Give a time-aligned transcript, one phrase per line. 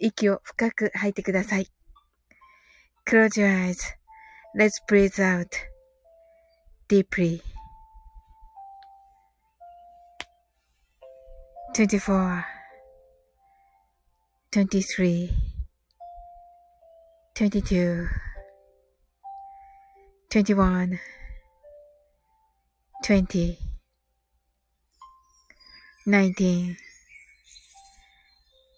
[0.00, 1.68] 息を深く吐いてください。
[3.06, 3.72] Close your
[4.56, 5.48] eyes.Let's breathe out
[6.88, 7.42] deeply.
[11.76, 12.44] 24
[14.50, 15.30] 23
[17.34, 18.08] 22
[20.30, 20.98] 21
[23.02, 23.58] 20
[26.06, 26.76] 19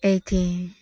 [0.03, 0.82] 18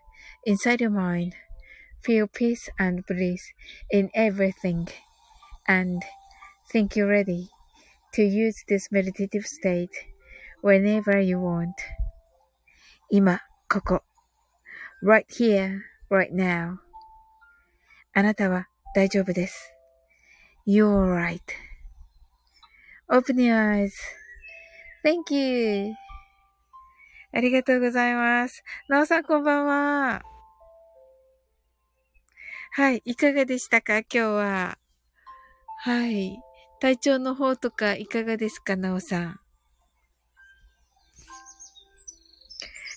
[0.44, 1.34] inside your mind.
[2.02, 3.52] Feel peace and bliss
[3.90, 4.88] in everything.
[5.66, 6.02] And
[6.70, 7.50] think you're ready
[8.14, 9.94] to use this meditative state
[10.62, 11.74] whenever you want.
[13.10, 14.02] 今、ここ。
[15.02, 16.78] right here, right now.
[18.14, 19.72] あなたは大丈夫です。
[20.66, 21.40] You're right.
[23.08, 23.92] Open your eyes.
[25.04, 25.94] Thank you.
[27.32, 28.64] ありがとうございます。
[28.88, 30.29] なおさんこんばんは。
[32.73, 33.01] はい。
[33.03, 33.97] いかがでしたか？
[33.99, 34.77] 今日は。
[35.79, 36.39] はい。
[36.79, 38.77] 体調の方とかいかがですか？
[38.77, 39.39] なおさん。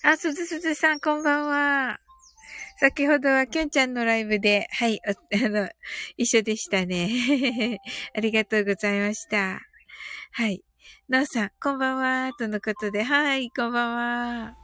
[0.04, 1.98] あ、すずすずさん、こんばんは。
[2.78, 5.68] 先ほどはきょんちゃんのライブで、はい、 あの、
[6.16, 7.80] 一緒でしたね。
[8.16, 9.60] ありがとうございました。
[10.30, 10.62] はい。
[11.08, 12.32] なおさん、こんばんは。
[12.38, 14.63] とのことで、はい、こんばんは。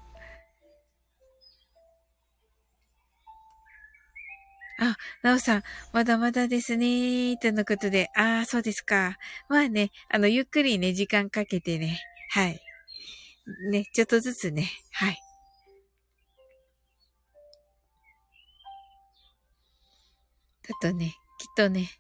[4.81, 7.37] あ、なおさん、まだまだですね。
[7.37, 9.19] とのことで、ああ、そうですか。
[9.51, 12.01] まあね、あの、ゆっくりね、時間かけてね。
[12.31, 12.59] はい。
[13.71, 14.71] ね、ちょっとずつね。
[14.93, 15.19] はい。
[20.67, 21.15] ちょっとね、きっ
[21.57, 21.91] とね、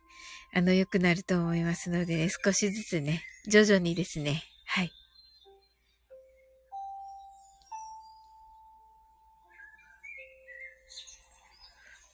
[0.55, 4.43] あの、良くなると思いますので、ね、少しずつね、徐々にですね。
[4.67, 4.91] はい。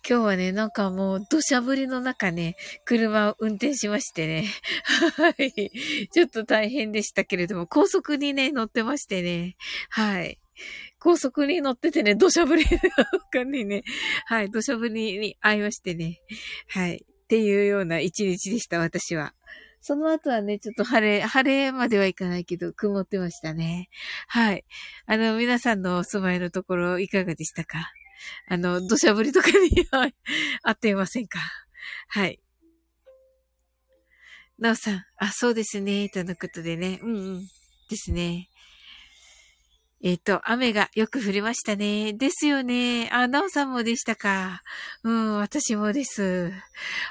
[0.08, 2.54] 今日はね、なんかもう土砂降りの中ね、
[2.84, 4.44] 車を運転しましてね。
[5.16, 5.70] はい。
[6.12, 9.56] ちょっと大変でしたけれども、高速にね、乗ってましてね。
[9.90, 10.38] はい。
[11.00, 12.78] 高速に乗っててね、土砂降りの
[13.12, 13.82] 中にね、
[14.26, 16.20] はい、土砂降りに会いましてね。
[16.68, 17.04] はい。
[17.04, 19.34] っていうような一日でした、私は。
[19.80, 23.88] その後はね、ちょっと晴れ、晴れまではいかないけど、曇ってましたね。
[24.28, 24.64] はい。
[25.06, 27.90] あの、皆さんのお住まいのところ、いかがでしたか？
[28.48, 30.14] あの、土砂降りとかに、はい、
[30.62, 31.38] あっていませんか？
[32.08, 32.40] はい。
[34.58, 36.98] なおさん、あ、そうですね、とのことでね。
[37.02, 37.46] うんうん。
[37.88, 38.48] ですね。
[40.02, 42.12] えっ、ー、と、雨がよく降りましたね。
[42.12, 43.08] ですよね。
[43.10, 44.62] あ、なおさんもでしたか？
[45.02, 46.52] うん、私もです。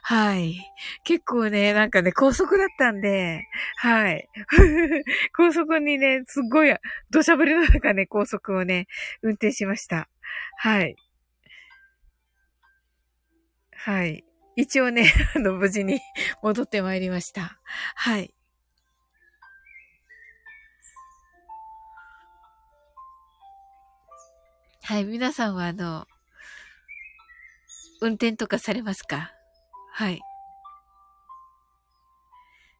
[0.03, 0.55] はい。
[1.03, 3.47] 結構ね、なんかね、高速だったんで、
[3.77, 4.29] はい。
[5.35, 6.75] 高速にね、すっごい、
[7.09, 8.87] 土砂降りの中ね、高速をね、
[9.23, 10.07] 運転しました。
[10.57, 10.95] はい。
[13.71, 14.23] はい。
[14.55, 15.99] 一応ね、 あの、無事に
[16.41, 17.59] 戻ってまいりました。
[17.95, 18.33] はい。
[24.83, 26.07] はい、皆さんはあの、
[28.01, 29.31] 運転とかされますか？
[29.93, 30.21] はい。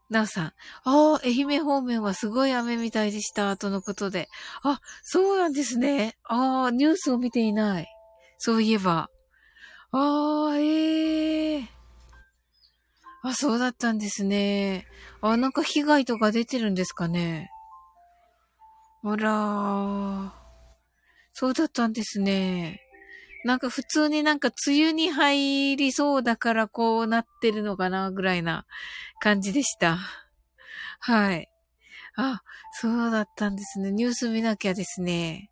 [0.10, 0.46] なおさん。
[0.46, 0.54] あ
[0.84, 4.30] あ、愛媛方面はすごい雨みたいでした、とのことで。
[4.63, 6.18] あ、そうなんですね。
[6.24, 7.88] ああ、ニュースを見ていない。
[8.38, 9.10] そういえば。
[9.92, 11.66] ああ、ええー、
[13.24, 14.86] あ、そうだったんですね。
[15.22, 17.50] あ、なんか被害とか出てるんですかね。
[19.04, 20.46] あらー。
[21.34, 22.85] そうだったんですね。
[23.45, 28.65] なんか普通になんか梅雨に入りそうだからこうなってるのかなぐらいな
[29.21, 30.00] 感じでした。
[31.00, 31.47] はい。
[32.18, 32.42] あ、
[32.81, 33.92] そうだったんですね。
[33.92, 35.51] ニュース見なきゃですね。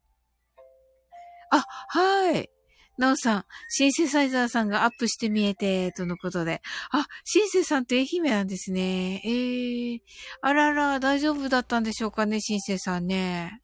[1.52, 2.50] あ、はい。
[2.98, 6.64] なおさん、シンセサイザーさんがアップして見えて、とのことで。
[6.90, 9.22] あ、シンセさんって愛媛なんですね。
[9.24, 10.00] ええー、
[10.42, 13.62] あらら、大丈夫だったんでしょうかね、シンセさんね。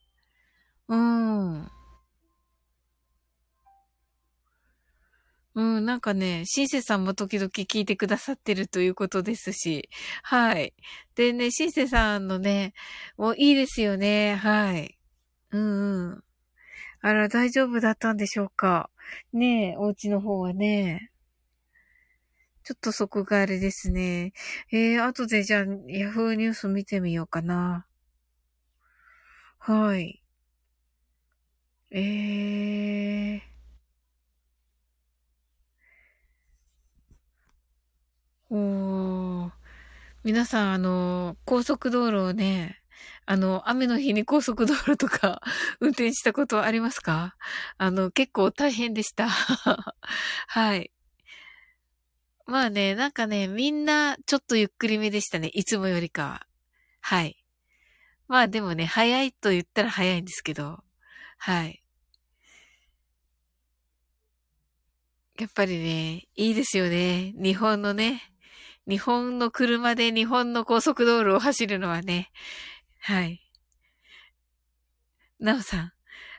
[0.87, 1.78] うん。
[5.59, 9.89] うん、なんかね、シンセさんも時々聞いてくださってるということですし、
[10.23, 10.73] はい。
[11.15, 12.73] でね、シンセさんのね、
[13.17, 14.97] もういいですよね、はい。
[15.51, 16.23] うんうん。
[17.01, 18.89] あら、大丈夫だったんでしょうか。
[19.33, 21.11] ねえ、お家の方はね。
[22.63, 24.31] ちょっとそこがあれですね。
[24.71, 27.85] えー、後でじゃあ、ヤフーニュース見てみようかな。
[29.57, 30.23] はい。
[31.91, 33.48] えー。
[38.49, 39.51] おー。
[40.23, 42.81] 皆さん、あの、高速道路をね、
[43.25, 45.41] あの、雨の日に高速道路とか
[45.79, 47.35] 運転したことありますか？
[47.77, 49.29] あの、結構大変でした。
[50.47, 50.91] はい。
[52.47, 55.49] まあね、なんかね、みんなちょっとゆっくりめでしたね。
[55.49, 56.47] いつもよりかは。
[57.01, 57.37] はい。
[58.27, 60.83] まあでもね、早いと言ったら早いんですけど、
[61.37, 61.83] はい。
[65.39, 67.33] やっぱりね、いいですよね。
[67.37, 68.28] 日本のね、
[68.89, 72.31] 日本の車で日本の高速道路を走るのはね、
[73.01, 73.41] はい。
[75.39, 75.91] なおさん、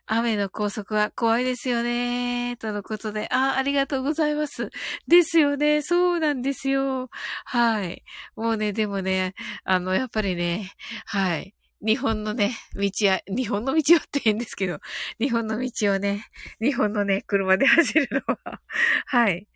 [0.06, 2.56] 雨の高速は怖いですよね。
[2.58, 4.70] とのことで、あ、ありがとうございます。
[5.06, 5.82] ですよね。
[5.82, 7.08] そうなんですよ。
[7.44, 8.02] はい。
[8.34, 10.72] もうね、でもね、あの、やっぱりね、
[11.06, 11.54] はい。
[11.80, 14.80] 日本のね、道や、日本の道はって変ですけど、
[15.20, 16.26] 日本の道をね、
[16.60, 18.60] 日本のね、車で走るのは、
[19.06, 19.46] はい。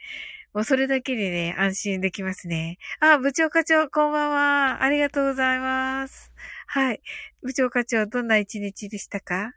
[0.55, 2.79] もうそれだけでね、安心できますね。
[3.01, 4.85] あ、部長課長、こんばんは。
[4.85, 6.33] ありがとうございます。
[6.69, 7.03] はい。
[7.43, 9.55] 部長課長、どんな一日でしたか？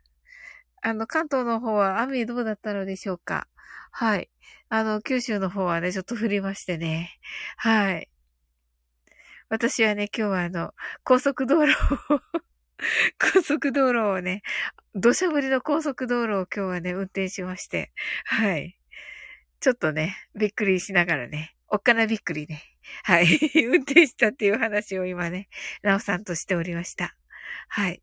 [0.81, 3.47] あの、関東の方は雨どうだったのでしょうか？
[3.91, 4.31] はい。
[4.69, 7.11] あの、九州の方はね、ちょっと降りましてね。
[7.57, 8.09] はい。
[9.49, 10.73] 私はね、今日はあの、
[11.03, 11.73] 高速道路
[12.11, 12.21] を
[13.33, 14.41] 高速道路をね、
[14.95, 17.91] 土砂降りの高速道路を今日はね、運転しまして。
[18.25, 18.76] はい。
[19.59, 22.61] ちょっとね、びっくりしながらね、おっかなびっくりね。
[23.03, 23.25] はい。
[23.65, 25.49] 運転したっていう話を今ね、
[25.81, 27.15] なおさんとしておりました。
[27.67, 28.01] はい。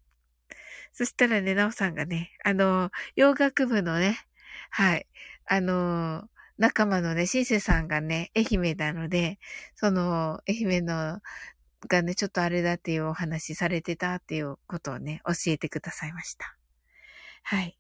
[0.93, 4.19] そしたらね、なおさんがね、あの、洋楽部のね、
[4.71, 5.07] はい。
[5.47, 9.39] あの、仲間のね、シンセさんがね、愛媛なので、
[9.75, 11.21] その、愛媛の、
[11.89, 16.57] がね、ちょっとあれだっていうお話されてたっていうことをね、教えてくださいました。
[17.43, 17.79] はい。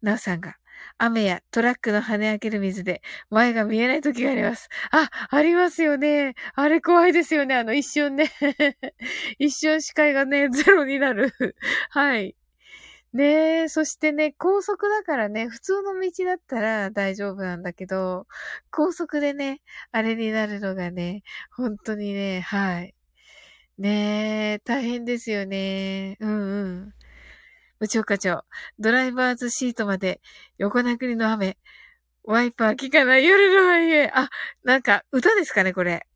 [0.00, 0.56] なおさんが、
[0.98, 4.68] 雨やトラックの跳ね上げる水で前が見えない時があります。
[4.90, 6.34] あ、ありますよね。
[6.54, 7.54] あれ怖いですよね。
[7.56, 8.30] あの一瞬ね。
[9.38, 11.32] 一瞬視界がね、ゼロになる。
[11.90, 12.36] はい。
[13.12, 18.26] ねえ、そしてね、高速だからね、普通の道だったら大丈夫なんだけど、
[18.70, 19.60] 高速でね、
[19.92, 21.22] あれになるのがね、
[21.54, 22.94] 本当にね、はい。
[23.78, 26.16] ねえ、大変ですよね。
[26.20, 26.94] うんうん。
[27.82, 28.44] 部長課長、
[28.78, 30.20] ドライバーズシートまで
[30.56, 31.58] 横殴りの雨。
[32.22, 34.30] ワイパー効かない夜のハイエあ、
[34.62, 36.06] なんか歌ですかね、これ。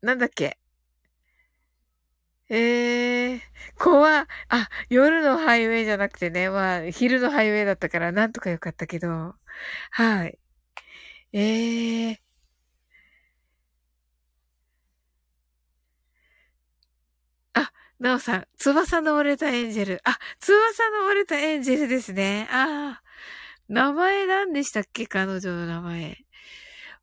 [0.00, 0.58] なんだっけ
[2.48, 3.40] ええー、
[3.78, 9.34] 怖あ、夜のハイウェイじゃなくてね、まあ、昼のハイウェイだったからなんとかよかったけど、
[9.90, 10.38] はい。
[11.32, 12.18] ええー、
[17.54, 17.72] あ、
[18.04, 20.02] なおさん、翼の折れたエンジェル。
[20.04, 22.46] あ、翼の折れたエンジェルですね。
[22.50, 23.02] ああ。
[23.66, 25.06] 名前何でしたっけ？
[25.06, 26.18] 彼女の名前。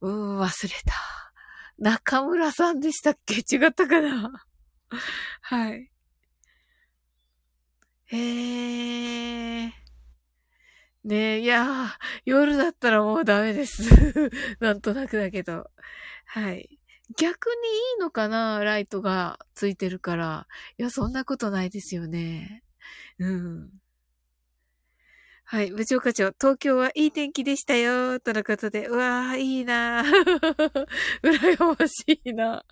[0.02, 0.94] うーん、忘れた。
[1.80, 3.38] 中村さんでしたっけ？
[3.38, 4.46] 違ったかな？
[5.42, 5.90] はい。
[8.06, 8.18] へ
[9.64, 9.72] えー。
[11.04, 11.88] ねえ、いやー、
[12.26, 13.82] 夜だったらもうダメです。
[14.62, 15.68] なんとなくだけど。
[16.28, 16.78] はい。
[17.18, 17.54] 逆に
[17.96, 20.48] いいのかなライトがついてるから。
[20.78, 22.64] いや、そんなことないですよね。
[23.20, 23.72] うん。
[25.46, 25.72] はい。
[25.72, 28.20] 部長課長、東京はいい天気でしたよ。
[28.20, 30.04] とのことで、うわー、いいな
[31.24, 32.64] 羨ましいな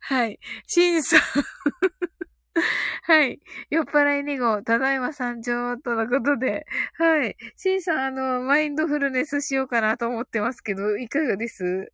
[0.00, 0.38] はい。
[0.66, 1.20] シンさん
[3.04, 3.40] はい。
[3.70, 6.66] 酔っ払い2号、ただいま参上、とのことで。
[6.94, 7.36] はい。
[7.56, 11.92] シンさん、あの、マインドフルネスしようかなと思ってますけど、いかがです？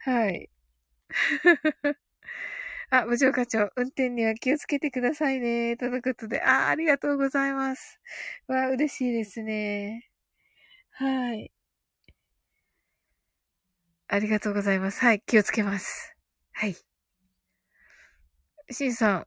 [0.00, 0.48] はい。
[2.90, 5.76] あ、部長課長、運転には気をつけてくださいね。
[5.76, 8.00] とのことで、あ、ありがとうございます。
[8.48, 10.10] わ、嬉しいですね。
[10.90, 11.52] はい。
[14.08, 15.00] ありがとうございます。
[15.00, 16.14] はい、気をつけます。
[16.52, 16.76] はい。
[18.70, 19.26] しんさ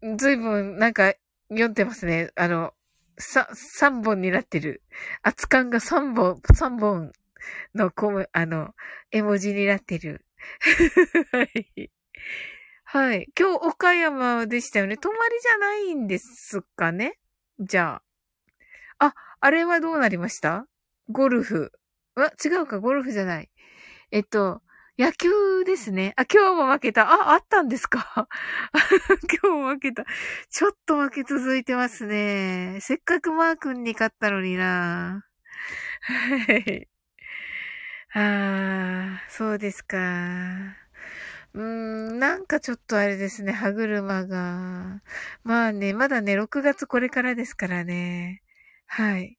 [0.00, 1.14] ん、ずいぶんなんか
[1.48, 2.30] 読んでますね。
[2.36, 2.72] あの、
[3.18, 4.82] さ、三本になってる。
[5.22, 7.12] 厚感が三本、三本
[7.74, 8.70] のコム、あの、
[9.10, 10.24] 絵文字になってる。
[11.32, 11.90] はい。
[12.84, 13.28] はい。
[13.38, 14.96] 今日岡山でしたよね。
[14.96, 17.18] 泊まりじゃないんですかね？
[17.58, 18.02] じゃ
[18.98, 19.06] あ。
[19.06, 20.66] あ、あれはどうなりました？
[21.08, 21.72] ゴルフ。
[22.14, 23.50] あ、違うか、ゴルフじゃない。
[24.10, 24.62] えっと、
[24.98, 26.12] 野球ですね。
[26.16, 27.10] あ、今日も負けた。
[27.10, 28.28] あ、あったんですか？
[29.42, 30.04] 今日も負けた。
[30.50, 32.78] ちょっと負け続いてますね。
[32.82, 35.24] せっかくマー君に勝ったのにな。
[36.02, 36.91] はい。
[38.14, 39.96] ああ、そうですか。
[41.54, 45.02] うーん、なんかちょっとあれですね、歯車が。
[45.44, 48.42] まあね、まだね、6月これからですからね。
[48.86, 49.38] はい。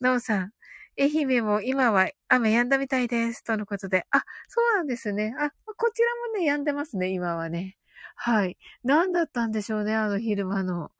[0.00, 0.52] なおさん、
[1.00, 3.44] 愛媛も今は雨止んだみたいです。
[3.44, 4.06] とのことで。
[4.10, 5.34] あ、そうなんですね。
[5.38, 6.08] あ、こちら
[6.38, 7.76] もね、止んでますね、今はね。
[8.16, 8.58] はい。
[8.84, 10.90] 何だったんでしょうね、あの昼間の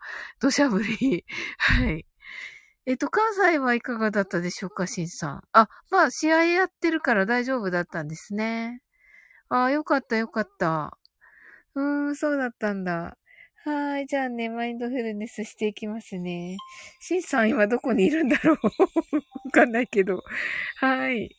[0.40, 1.24] 土砂降り。
[1.58, 2.06] はい。
[2.86, 5.42] えっと、関西はいかがだったでしょうか、しんさん。
[5.52, 8.80] あ、まあ、試合やってるから大丈夫だったんですね。
[9.48, 10.96] ああ、よかったよかった。
[11.74, 13.16] うーん、そうだったんだ。
[13.64, 14.06] はい。
[14.06, 16.56] じゃあね、マインドフルネスしていきますね。
[17.00, 18.56] シンさん今どこにいるんだろう？
[19.46, 20.22] わかんないけど。
[20.76, 21.36] はい。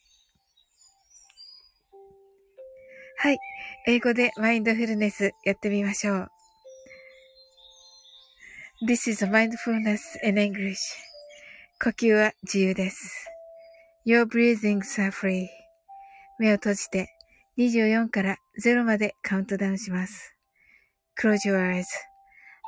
[3.19, 3.39] はい。
[3.87, 6.27] 英語でマインドフルネスやってみましょう。
[8.85, 11.06] This is a mindfulness in English.
[11.79, 13.27] 呼吸は自由です。
[14.03, 15.45] Your breathings are free.
[16.39, 17.07] 目を閉じて
[17.59, 20.35] 24から0までカウントダウンします。
[21.21, 21.83] Close your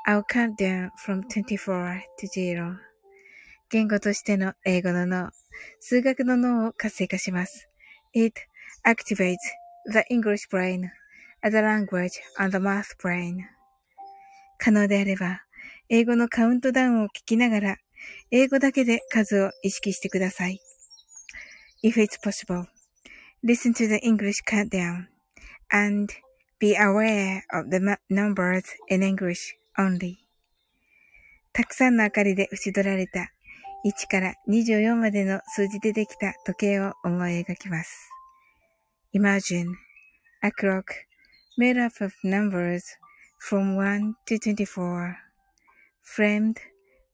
[0.07, 2.75] eyes.I'll count down from 24 to 0.
[3.71, 5.31] 言語としての英語の脳、
[5.79, 7.67] 数学の脳を活性化します。
[8.13, 8.39] It
[8.85, 9.37] activates
[9.91, 10.87] the English brain
[11.41, 13.39] as a language and the math brain.
[14.59, 15.41] 可能であれば、
[15.89, 17.77] 英語のカウントダウンを聞きながら、
[18.32, 20.60] 英語だけで数を意識してください。
[21.84, 22.68] If it's possible,
[23.41, 25.08] Listen to the English countdown
[25.72, 26.13] and
[26.60, 30.18] be aware of the numbers in English only.
[31.53, 33.32] たくさんの明かりで縁取られた
[33.86, 38.10] 1から24までの数字でできた時計を思い描きます。
[39.13, 39.74] Imagine
[40.41, 40.84] a clock
[41.58, 42.82] made up of numbers
[43.41, 45.15] from 1 to 24
[46.03, 46.58] framed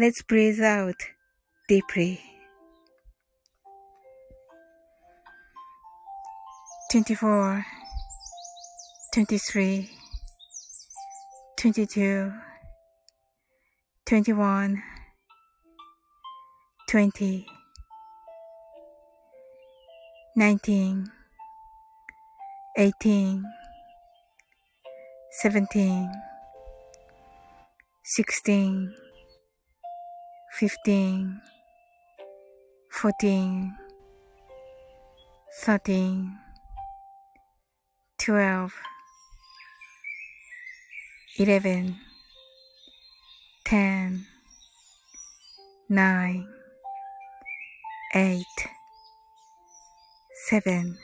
[0.00, 0.96] eyes.Let's breathe out
[1.68, 2.20] deeply.
[6.90, 7.64] 24
[9.14, 9.88] 23
[11.56, 12.32] 22
[14.06, 14.82] 21
[16.88, 17.46] 20
[20.36, 21.10] 19
[22.76, 23.44] 18
[25.42, 26.10] 17
[28.10, 28.92] sixteen,
[30.58, 31.40] 15
[32.90, 33.72] 14
[35.64, 36.38] 13
[38.18, 38.72] 12
[41.38, 41.96] 11
[43.64, 44.26] 10
[45.88, 46.46] 9
[48.14, 48.44] 8
[50.50, 50.96] 7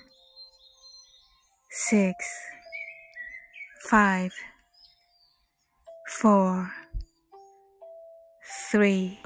[1.70, 2.14] 6
[3.88, 4.30] 5
[6.06, 6.70] 4
[8.72, 9.25] 3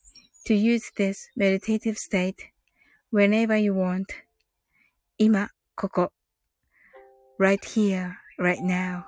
[0.45, 2.51] to use this meditative state
[3.11, 4.05] whenever you want.
[5.17, 6.11] 今、ここ。
[7.41, 9.03] right here, right now.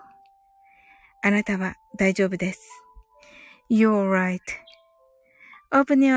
[1.21, 2.59] あなたは大丈夫です。
[3.69, 4.09] You're
[5.71, 6.15] right.Open your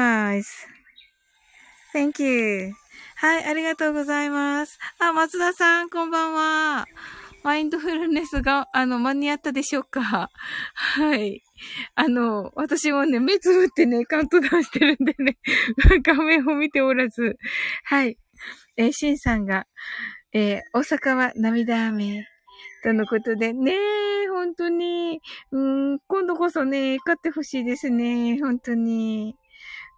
[1.95, 2.73] eyes.Thank you.
[3.17, 4.79] はい、ありがとうございます。
[4.99, 6.87] あ、松田さん、こんばんは。
[7.43, 10.31] マインドフルネスが、あの、間に合ったでしょうか
[10.75, 11.46] はい。
[11.95, 15.39] あの、私もね、目つぶってね、カウントダウンしてるんでね、
[16.03, 17.39] 画面を見ておらず。
[17.85, 18.19] はい。
[18.77, 19.67] えー、シンさんが、
[20.33, 22.27] えー、大阪は涙雨。
[22.83, 25.21] とのことで、ねえ、本当に、
[25.51, 25.59] う
[25.95, 29.35] ん、今度こそね、勝ってほしいですね、本当に。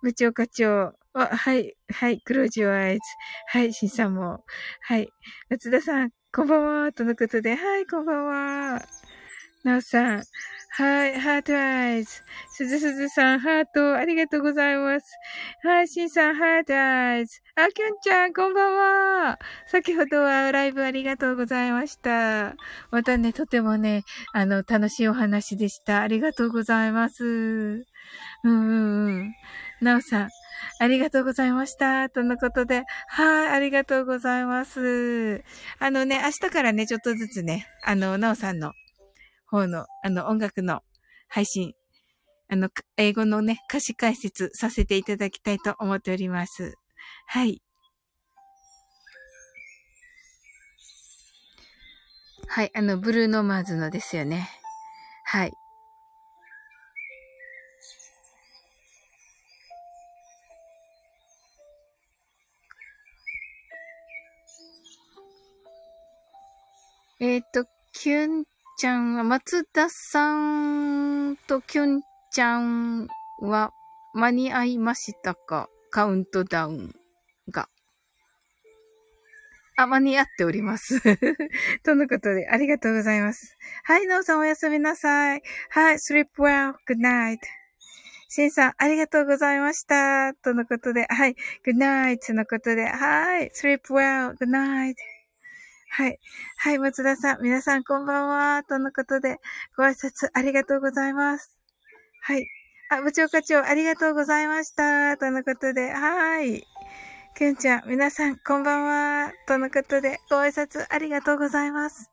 [0.03, 0.95] 部長課長。
[1.13, 3.01] あ、はい、はい、クロージュアイズ。
[3.49, 4.45] はい、シンさんも。
[4.81, 5.09] はい、
[5.51, 8.83] 松田さん、こんばんは、とのことで、はい、こんばんは。
[9.65, 10.23] なおさん、
[10.79, 12.23] はい、ハートアイズ。
[12.53, 15.07] すずすずさん、ハート、ありがとうございます。
[15.65, 17.41] はい、しんさん、ハートアイズ。
[17.57, 18.75] あ、きゅんちゃん、こんばん
[19.27, 19.41] は。
[19.67, 22.55] 先ほどはライブありがとうございました。
[22.93, 26.01] またね、とてもね、あの、楽しいお話でした。
[26.01, 27.25] ありがとうございます。
[27.25, 27.85] うん
[28.45, 29.35] うんうん。
[29.81, 30.29] なおさん、
[30.79, 32.09] ありがとうございました。
[32.09, 35.43] とのことで、はい、ありがとうございます。
[35.81, 38.75] あのね、明日からね、ちょっとずつね、あの、なおさんの
[39.51, 40.83] 方の、あの、音楽の
[41.29, 41.75] 配信、
[42.49, 46.75] あの、英語のね、歌詞解説させていただきたいと思っております。
[47.27, 47.63] はい。
[52.47, 54.49] はい、あの、ブルーノマーズのですよね。
[55.25, 55.53] はい。
[67.21, 68.45] えっ、ー、と、キュン
[68.79, 70.37] ちゃんは、松田さ
[71.33, 73.09] んときゅんちゃん
[73.41, 73.73] は
[74.15, 75.69] 間に合いましたか？
[75.91, 76.95] カウントダウン
[77.51, 77.69] が。
[79.77, 81.01] あ、間に合っております。
[81.83, 83.59] とのことで、ありがとうございます。
[83.83, 85.43] はい、なおさんおやすみなさい。
[85.71, 87.39] はい、sleep well, good night.
[88.29, 90.35] しんさん、ありがとうございました。
[90.35, 91.35] とのことで、はい、
[91.67, 94.95] good night のことで、はい、sleep well, good night.
[95.91, 96.19] はい。
[96.59, 97.43] はい、松田さん。
[97.43, 98.63] 皆さんこんばんは。
[98.63, 99.39] とのことで、
[99.77, 101.59] ご挨拶ありがとうございます。
[102.23, 102.47] はい。
[102.91, 105.17] あ、部長課長、ありがとうございました。
[105.17, 106.63] とのことで、はい。
[107.37, 109.33] きゅんちゃん、皆さん、こんばんは。
[109.47, 112.11] とのことで、ご挨拶ありがとうございます。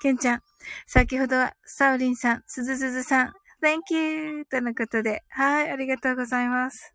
[0.00, 0.42] きゅんちゃん、
[0.86, 3.32] 先ほどは、サウリンさん、すずすずさん、
[3.62, 4.44] Thank you!
[4.46, 6.94] とのことで、はい、ありがとうございます。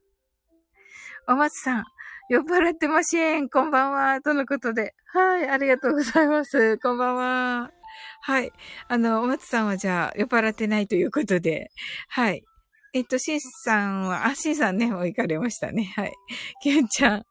[1.27, 1.85] お松さん、
[2.27, 3.49] 酔っ払ってません。
[3.49, 4.19] こんばんは。
[4.19, 4.95] とのことで。
[5.13, 5.47] はい。
[5.47, 6.79] ありがとうございます。
[6.79, 7.71] こんばんは。
[8.21, 8.51] はい。
[8.87, 11.69] あの、お松さんはじゃあ、酔っ払ってないということで。
[12.09, 12.43] はい。
[12.95, 15.91] えっと、シンさんは、あ、シンさんね、もう行かれましたね。
[15.97, 16.13] はい。
[16.63, 17.25] キュンちゃん。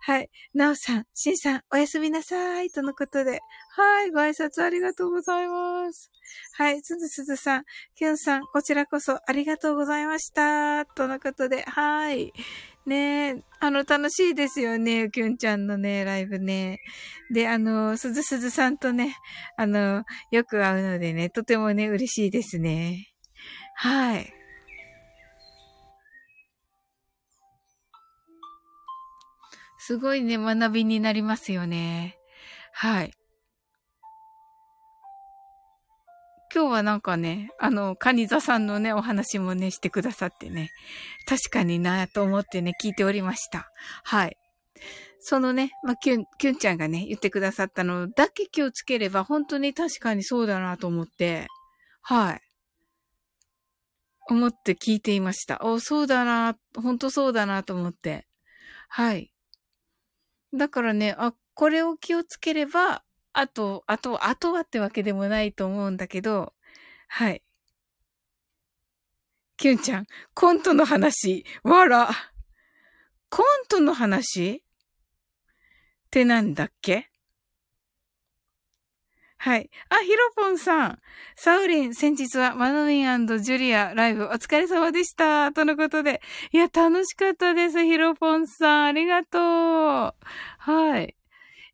[0.00, 0.30] はい。
[0.54, 2.70] ナオさん、シンさん、おやすみなさい。
[2.70, 3.40] とのことで。
[3.72, 4.10] はい。
[4.12, 6.10] ご挨拶ありがとうございます。
[6.54, 6.80] はい。
[6.80, 7.64] すずすずさん、
[7.96, 10.86] キュンさん、こちらこそありがとうございました。
[10.86, 11.64] とのことで。
[11.64, 12.32] はい。
[12.86, 16.80] ねえ、あの、楽しいですよね、きゅんちゃんのね、ライブね。
[17.30, 19.16] で、あの、すずすずさんとね、
[19.58, 23.12] あの、よく会うのでね、とてもね、嬉しいですね。
[23.74, 24.39] はい。
[29.82, 32.18] すごいね、学びになりますよね。
[32.72, 33.14] はい。
[36.54, 40.70] 今日はなんかね、あの、カニザさんのね、お話もね、してくださってね、
[41.26, 43.70] 確かになと思ってね、聞いておりました。
[44.04, 44.36] はい。
[45.18, 51.46] そのね、まあ、キュン、キュンちゃんがね、言ってくださったのだけ気をつければ、本当に確かにそうだなと思って、
[52.02, 52.40] はい。
[54.28, 55.60] 思って聞いていました。
[55.62, 58.26] お、そうだな、本当そうだなと思って。
[58.88, 59.29] はい。
[60.54, 66.54] だからね、あ、これを気をつければ、あと、あと、あとはってわけでもないと思うんだけど、
[67.08, 67.42] はい。
[69.56, 72.10] キュンちゃん、コントの話、わら。
[73.28, 74.60] コントの話っ
[76.10, 77.09] てなんだっけ？
[79.42, 79.70] はい。
[79.88, 80.98] あ、ヒロポンさん。
[81.34, 85.50] サウリン、先日はマノミンジュリアライブお疲れ様でした。
[85.52, 86.20] とのことで。
[86.52, 88.84] いや、楽しかったです、ヒロポンさん。
[88.88, 90.14] ありがとう。
[90.58, 91.16] はい。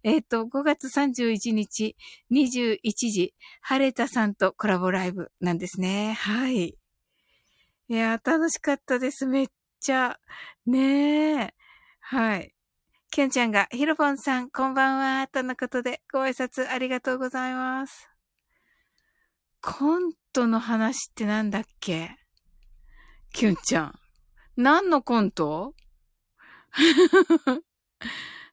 [0.04, 1.96] えっ、ー、と、5月31日、
[2.30, 2.78] 21
[3.10, 6.12] 時、晴れたさんとコラボライブなんですね。
[6.12, 6.78] はい。
[7.88, 9.26] いや、楽しかったです。
[9.26, 9.48] めっ
[9.80, 10.20] ちゃ。
[10.66, 11.54] ねえ。
[11.98, 12.55] はい。
[13.16, 18.10] きゅんちゃんが、ひろぽんさん、こんばんは、とのことで、ご挨拶ありがとうございます。
[19.62, 22.10] コントの話ってなんだっけ？
[23.32, 23.98] きゅんちゃん。
[24.58, 25.72] 何のコント？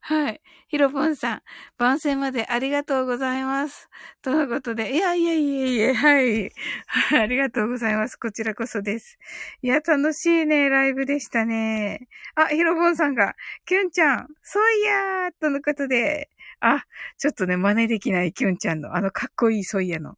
[0.05, 0.41] はい。
[0.67, 1.41] ひろぽんさん、
[1.77, 3.89] 番宣までありがとうございます。
[4.21, 6.51] とのことで、いやいやいやいや、はい。
[7.21, 8.17] ありがとうございます。
[8.17, 9.17] こちらこそです。
[9.61, 12.09] いや、楽しいね、ライブでしたね。
[12.35, 13.35] あ、ひろぽんさんが、
[13.65, 16.83] きゅんちゃん、そういやー、とのことで、あ、
[17.17, 20.17] ちょっとね、真似できないきゅんちゃんの、あの、かっこいいソイヤの。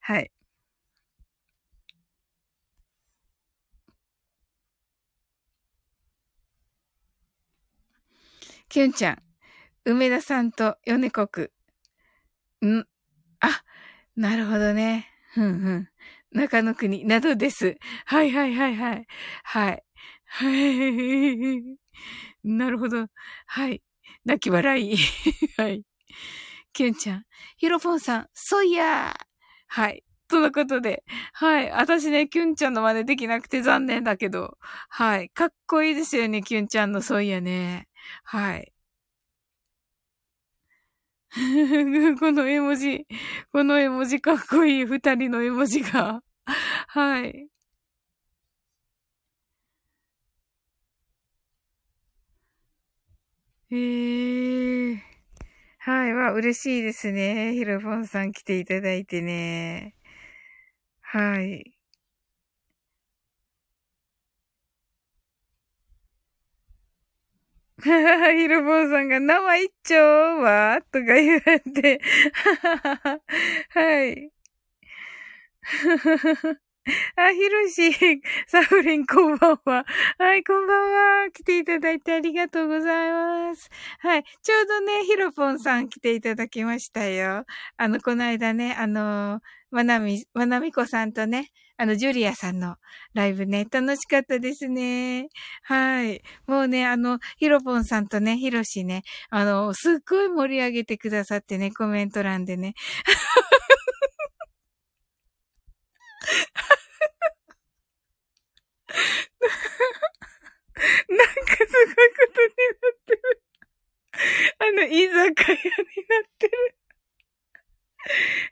[0.00, 0.30] はい。
[8.74, 9.18] きゅんちゃん、
[9.84, 11.46] 梅田さんと米国。
[12.66, 12.84] ん、
[13.38, 13.62] あ、
[14.16, 15.12] なるほどね。
[15.32, 15.88] ふんふん。
[16.32, 17.76] 中野国などです。
[18.04, 19.06] はいはいはいはい。
[19.44, 19.84] はい。
[20.26, 21.62] はい。
[22.42, 23.06] なるほど。
[23.46, 23.80] はい。
[24.24, 24.96] 泣き笑い。
[25.56, 25.84] はい。
[26.72, 27.24] きゅんちゃん。
[27.56, 29.24] ヒロポンさん、そいやー。
[29.68, 30.02] はい。
[30.26, 31.04] とのことで。
[31.32, 31.70] はい。
[31.70, 34.58] 私ね、キュンちゃんの真似できなくて残念だけど。
[34.88, 35.28] はい。
[35.28, 37.86] かっこいいですよね、キュンちゃんのそういやね。
[38.24, 38.72] はい。
[42.20, 43.06] この絵文字、
[43.52, 46.22] この絵文字かっこいい二人の絵文字が。
[46.88, 47.48] はい。
[53.70, 54.98] ええー。
[55.80, 56.14] はい。
[56.14, 57.54] わ、嬉しいですね。
[57.54, 59.94] ヒロポンさん来ていただいてね。
[61.02, 61.73] はい。
[67.84, 69.94] ヒロボンさんが生一丁
[70.40, 70.80] は？
[70.90, 72.00] とか言われて、
[73.70, 74.30] はい。
[77.16, 79.84] あ、ひろし、サウリン、こんばんは。
[80.18, 81.30] はい、こんばんは。
[81.30, 83.70] 来ていただいてありがとうございます。
[84.00, 84.24] はい。
[84.42, 87.44] ちょうどね、ヒロポンさん来ていただきましたよ。
[87.76, 92.76] あの、この間ね、あの、まなみ、まなみこさんとね、あの、ジュリアさんの
[93.14, 95.28] ライブね、楽しかったですね。
[95.64, 96.22] はい。
[96.46, 102.74] もうね、あの、ヒロポンさんとね、ヒロシね、あの、すっごい盛り上げてくださってね、コメント欄でね。
[111.08, 111.24] なんか
[111.56, 112.02] すごいこ
[112.34, 113.42] とになってる。
[114.58, 116.74] あの、居酒屋になってる。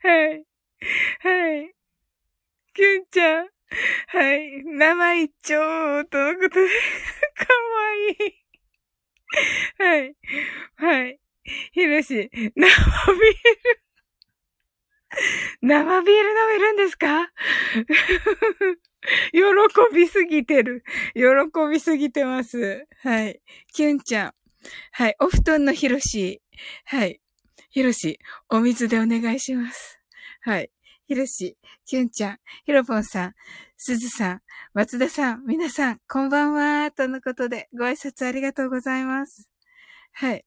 [0.01, 0.45] はい。
[1.19, 1.73] はい。
[2.73, 3.47] きゅんちゃん。
[4.07, 4.63] はい。
[4.65, 6.67] 生一丁とのことで、
[7.35, 8.43] かわいい。
[9.77, 10.15] はい。
[10.75, 11.19] はい。
[11.71, 12.69] ひろし、生ビール。
[15.61, 17.29] 生ビール飲めるんですか
[19.31, 19.41] 喜
[19.93, 20.83] びすぎてる。
[21.13, 21.23] 喜
[21.71, 22.87] びすぎてます。
[23.01, 23.41] はい。
[23.73, 24.33] きゅんちゃん。
[24.91, 25.15] はい。
[25.19, 26.41] お布団のひろし。
[26.85, 27.19] はい。
[27.69, 28.19] ひろし、
[28.49, 29.99] お水でお願いします。
[30.41, 30.71] はい。
[31.07, 33.33] ひろし、きゅんちゃん、ひろぽんさん、
[33.77, 34.41] すずさん、
[34.73, 39.49] 松田さん、皆さん、こんばんは、とのことで、ご挨拶ありがとうございます。
[40.13, 40.45] はい。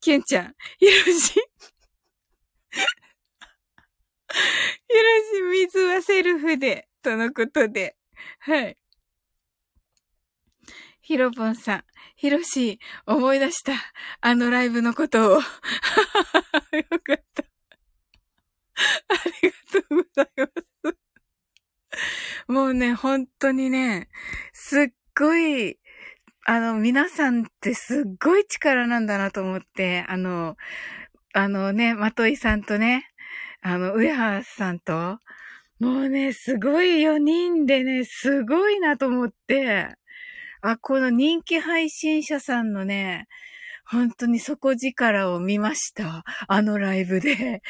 [0.00, 1.44] きゅんちゃん、ひろし、ひろ
[5.58, 7.96] し、水はセルフで、とのことで、
[8.38, 8.78] はい。
[11.02, 11.84] ひろぽんさん、
[12.14, 13.72] ひろし、思い出した。
[14.20, 15.34] あのライブのことを。
[15.34, 15.42] よ
[17.02, 17.42] かった。
[19.08, 20.62] ありがとうございます。
[22.46, 24.08] もうね、本当にね、
[24.52, 24.88] すっ
[25.18, 25.80] ごい、
[26.46, 30.56] あの、皆さんってすっごい力なんだなと思って、あの、
[31.34, 33.10] あのね、まといさんとね、
[33.60, 35.18] あの、上原さんと、
[35.80, 39.96] もうね、すごい4人でね、すごいなと思って、
[40.62, 43.26] あ、この人気配信者さんのね、
[43.84, 46.24] 本当に底力を見ました。
[46.48, 47.62] あのライブで。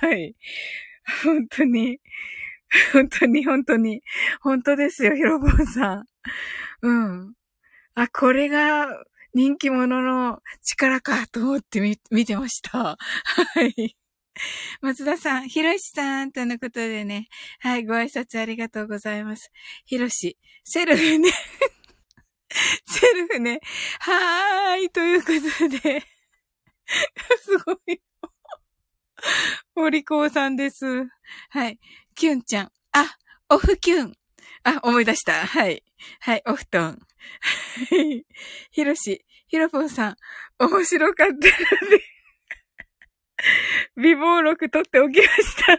[0.00, 0.36] はい。
[1.24, 1.98] 本当に。
[2.92, 4.02] 本当に、本当に。
[4.42, 6.04] 本当ですよ、ヒロボンさん。
[6.82, 7.34] うん。
[7.94, 8.86] あ、これが
[9.34, 12.78] 人気者の力かと思ってみ、見てました。
[12.78, 12.96] は
[13.64, 13.96] い。
[14.82, 17.28] 松田さん、ひろしさんとのことでね。
[17.60, 19.50] はい、ご挨拶ありがとうございます。
[19.86, 21.30] ひろし、セルフね。
[22.86, 23.60] セルフね。
[24.00, 25.26] はーい、というこ
[25.58, 26.04] とで。
[27.42, 28.00] すごい。
[29.76, 30.84] お利口さんです。
[31.50, 31.78] はい。
[32.14, 32.72] キュンちゃん。
[32.92, 33.16] あ、
[33.48, 34.14] オフキュン。
[34.64, 35.46] あ、思い出した。
[35.46, 35.84] はい。
[36.20, 36.98] はい、お布団。
[37.90, 38.24] はい
[38.70, 40.16] ひろし、ひろぽんさん、
[40.58, 41.48] 面白かったので
[43.96, 45.78] 美貌録取っておきました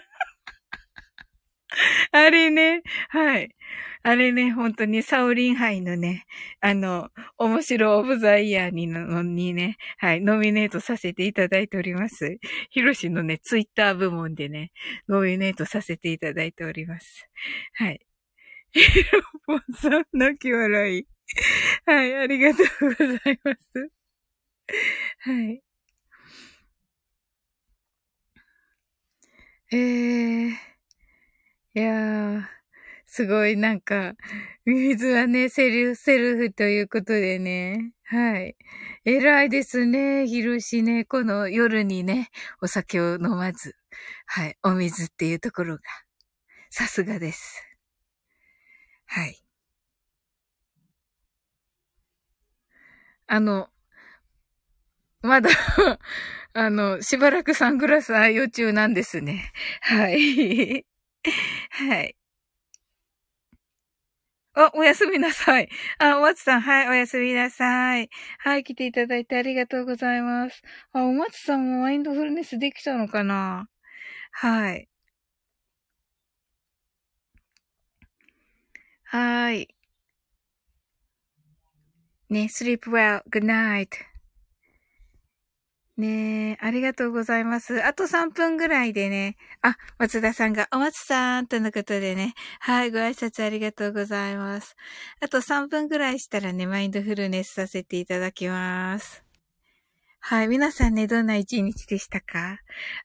[2.11, 3.55] あれね、はい。
[4.03, 6.25] あれね、本当にサオリン杯のね、
[6.59, 12.37] あの、面白オブザイヤーにのにね、はい、ノミネートさせていただいております。
[12.71, 14.71] ヒロシのね、ツイッター部門でね、
[15.07, 17.27] ノミネートさせていただいております。
[17.73, 18.01] はい。
[18.73, 21.07] ヒロポンさん、泣き笑い。
[21.85, 23.91] はい、ありがとうございます。
[25.19, 25.61] はい。
[29.71, 30.71] えー、
[31.73, 32.60] いやー、
[33.13, 34.13] すごいなんか、
[34.65, 37.91] 水はね、セルフセルフということでね。
[38.05, 38.55] はい。
[39.03, 41.03] 偉いですね、ひろしね。
[41.03, 42.29] この夜にね、
[42.61, 43.75] お酒を飲まず。
[44.27, 44.55] はい。
[44.63, 45.81] お水っていうところが。
[46.69, 47.61] さすがです。
[49.05, 49.41] はい。
[53.27, 53.69] あの、
[55.21, 55.49] まだ
[56.53, 59.51] あの、しばらくサングラス愛用中なんですね。
[59.81, 60.85] はい。
[61.71, 62.15] はい。
[64.55, 65.69] あ、おやすみなさい。
[65.97, 68.09] あ、お松さん、はい、おやすみなさい。
[68.39, 70.61] はい、来ていただいてありがとうございます。
[70.91, 73.69] あ、お松さんもマインドフルネスできたのかな？
[74.31, 74.87] はい。
[79.05, 79.67] はい。
[82.29, 83.89] ね、sleep well, good night.
[86.01, 87.83] ねえ、ありがとうございます。
[87.85, 94.75] あと3分ぐらいでね、あ、松田さんが、お松さんとのことでね、はい、ご挨拶ありがとうございます。
[95.21, 99.23] あと3分ぐらいしたらね、マインドフルネスさせていただきます。
[100.19, 100.47] はい。
[100.47, 102.57] 皆さんね、どんな一日でしたか？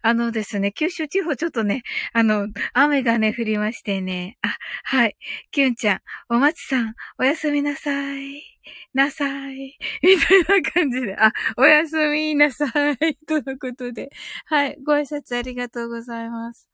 [0.02, 1.82] あのですね、九州地方ちょっとね、
[2.12, 4.36] あの、雨がね、降りましてね。
[4.42, 5.16] あ、はい。
[5.50, 8.55] キュンちゃん、お松さん、おやすみなさい。
[8.94, 9.76] なさい。
[10.02, 13.16] みたいな感じで、あ、おやすみなさい。
[13.26, 14.10] とのことで。
[14.46, 14.78] はい。
[14.82, 16.68] ご挨拶ありがとうございます。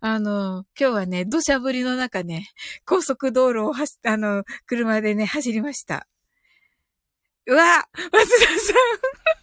[0.00, 2.48] あの、今日はね、土砂降りの中ね、
[2.84, 6.06] 高速道路を走、あの、車でね、走りました。
[7.46, 9.38] うわ松田さん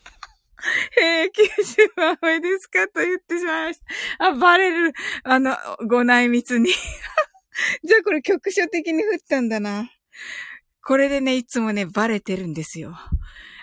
[1.02, 3.80] えー、九州は雨ですかと言ってしまいまし
[4.18, 4.26] た。
[4.28, 4.94] あ、バレる。
[5.24, 5.56] あの、
[5.88, 6.70] ご内密に。
[7.84, 9.90] じゃあこれ局所的に降ったんだな。
[10.86, 12.96] これでね、いつもね、バレてるんですよ。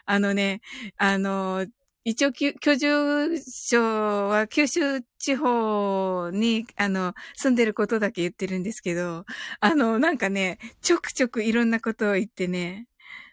[0.06, 0.60] あのね、
[0.96, 1.64] あの、
[2.04, 9.24] 一応、居住所は九州地方に、あの、住んでることだけ言ってるんですけど、
[9.60, 12.88] あの、なんかね、ちょくちょくいろんなことを言ってね、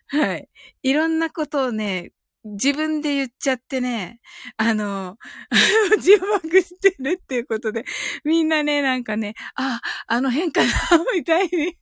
[0.07, 0.47] はい。
[0.83, 2.11] いろんなことをね、
[2.43, 4.21] 自分で言っちゃってね、
[4.57, 5.17] あの、
[5.97, 7.85] 自爆してるっていうことで、
[8.23, 10.69] みんなね、なんかね、あ、あの変かな、
[11.15, 11.75] みたいに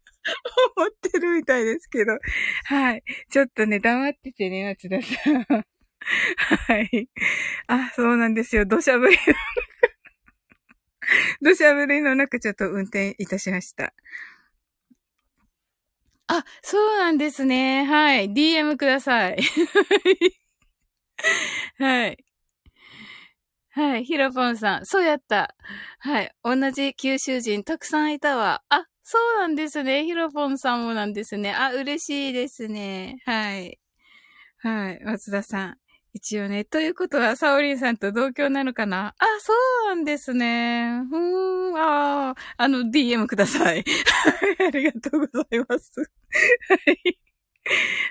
[0.76, 2.18] 思ってるみたいですけど、
[2.66, 3.04] はい。
[3.30, 5.66] ちょっとね、黙っててね、松田さん。
[6.38, 7.10] はい。
[7.68, 8.66] あ、そうなんですよ。
[8.66, 9.34] 土砂降りの中。
[11.42, 13.94] 土砂降りの中ちょっと運転いたしました。
[16.28, 17.86] あ、そうなんですね。
[17.86, 18.32] はい。
[18.32, 19.38] DM ください。
[21.80, 22.18] はい。
[23.72, 24.06] はい。
[24.06, 24.86] ヒロポンさん。
[24.86, 25.56] そうやった。
[26.00, 26.32] はい。
[26.44, 28.64] 同じ九州人たくさんいたわ。
[28.70, 30.04] あ、そうなんですね。
[30.04, 31.54] ヒロポンさんもなんですね。
[31.54, 33.22] あ、嬉しいですね。
[33.26, 33.80] はい。
[34.60, 35.02] はい。
[35.06, 35.78] 松田さん。
[36.14, 36.66] 一応ね。
[36.66, 39.16] ということは、サオリンさんと同居なのかな？
[39.20, 39.54] あ、そ
[39.86, 41.04] うなんですね。
[41.10, 43.86] ふーん、あああの、DM ください。
[44.68, 45.92] ありがとうございます。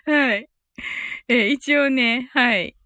[0.06, 0.28] はい。
[0.30, 0.50] はい。
[1.28, 2.76] え一応ね、はい。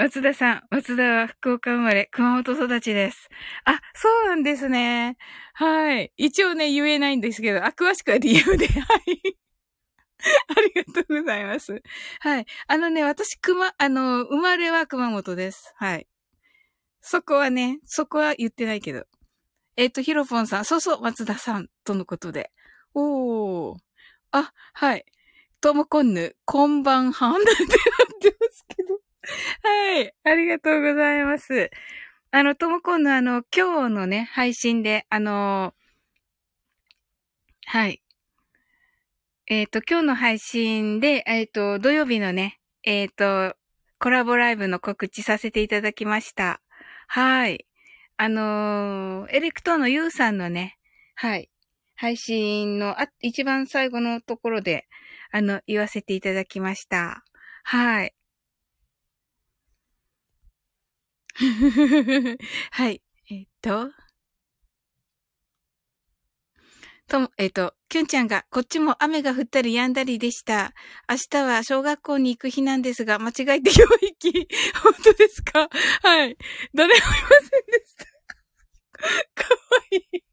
[0.00, 0.62] 松田さん。
[0.70, 3.28] 松田は福岡生まれ、熊本育ちです。
[3.66, 5.18] あ、そうなんですね。
[5.52, 6.10] はい。
[6.16, 8.66] 一応ね、言えないんですけど、あ、詳しくは DM で。
[8.80, 9.36] はい。
[10.56, 11.82] ありがとうございます。
[12.20, 12.46] はい。
[12.66, 15.74] あのね、私、熊、あの、生まれは熊本です。
[15.76, 16.08] はい。
[17.02, 19.04] そこはね、そこは言ってないけど。
[19.76, 22.52] えっ、ー、と、ヒロポンさん、そうそう、松田さん、とのことで。
[22.94, 23.78] おー。
[24.30, 25.04] あ、はい。
[25.60, 27.66] ともこんぬ、こんばんはんなんてなっ
[28.18, 29.09] てますけど。
[29.62, 30.12] はい。
[30.24, 31.70] ありがとうございます。
[32.30, 35.74] あの、ともこんのあの、今日のね、配信で、あの
[37.66, 38.02] はい。
[39.46, 43.56] えっ、ー、と、今日の配信で、えっ、ー、と、土曜日のね、えっ、と、
[43.98, 46.60] コラボライブの告知させていただきました。
[47.06, 47.66] はい。
[48.16, 50.78] あのエレクトーのユウさんのね、
[51.14, 51.50] はい。
[51.96, 54.86] 配信の、あ、一番最後のところで、
[55.32, 57.24] あの、言わせていただきました。
[57.62, 58.14] はい。
[62.72, 63.02] はい。
[63.30, 63.90] えっと。
[67.08, 70.72] とも、えっと、きゅんちゃんが、こっちも雨が降ったり止んだりでした。
[71.08, 74.48] 明日は小学校に行く日なんですが、間違えて領域。
[74.82, 75.68] 本当ですか？
[76.02, 76.36] はい。
[76.72, 78.04] 誰もいませんでした。
[79.34, 79.58] かわ
[79.90, 80.24] いい。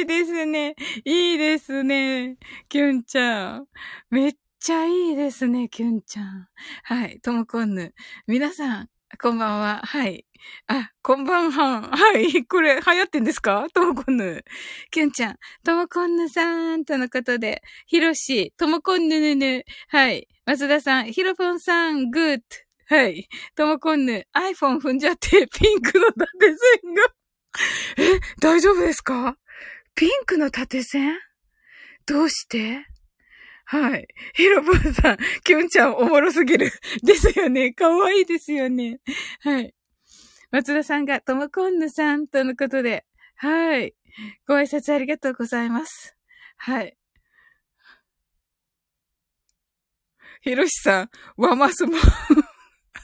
[0.00, 0.74] いいですね。
[1.04, 2.38] いいですね。
[2.68, 3.66] きゅんちゃん。
[4.10, 6.48] めっちゃいいですね、きゅんちゃん。
[6.84, 7.20] はい。
[7.20, 7.94] ともこんぬ。
[8.26, 9.80] 皆さん、こんばんは。
[9.84, 10.26] はい。
[10.68, 11.82] あ、こんばんは。
[11.90, 12.44] はい。
[12.46, 13.66] これ、流行ってんですか？
[13.72, 14.44] ともこんぬ。
[14.90, 16.84] きゅんちゃん、ともこんぬさん。
[16.84, 19.64] とのことで、ひろし、ともこんぬぬぬ。
[19.88, 20.28] はい。
[20.44, 22.38] 松田さん、ひろぽんさん、グッ
[22.88, 22.94] ド。
[22.96, 23.28] はい。
[23.56, 27.02] ともこんぬ、iPhone 踏んじゃって、ピンクの縦線が。
[27.96, 29.36] え、大丈夫ですか？
[29.94, 31.18] ピンクの縦線？
[32.06, 32.86] どうして？
[33.70, 34.08] はい。
[34.32, 36.72] ヒロポンさん、キュンちゃんおもろすぎる。
[37.04, 37.74] ですよね。
[37.74, 38.98] かわいいですよね。
[39.40, 39.74] はい。
[40.50, 43.04] 松田さんが、ともこんぬさんとのことで、
[43.36, 43.94] はい。
[44.46, 46.16] ご挨拶ありがとうございます。
[46.56, 46.96] はい。
[50.40, 51.92] ひろしさん、ワマスも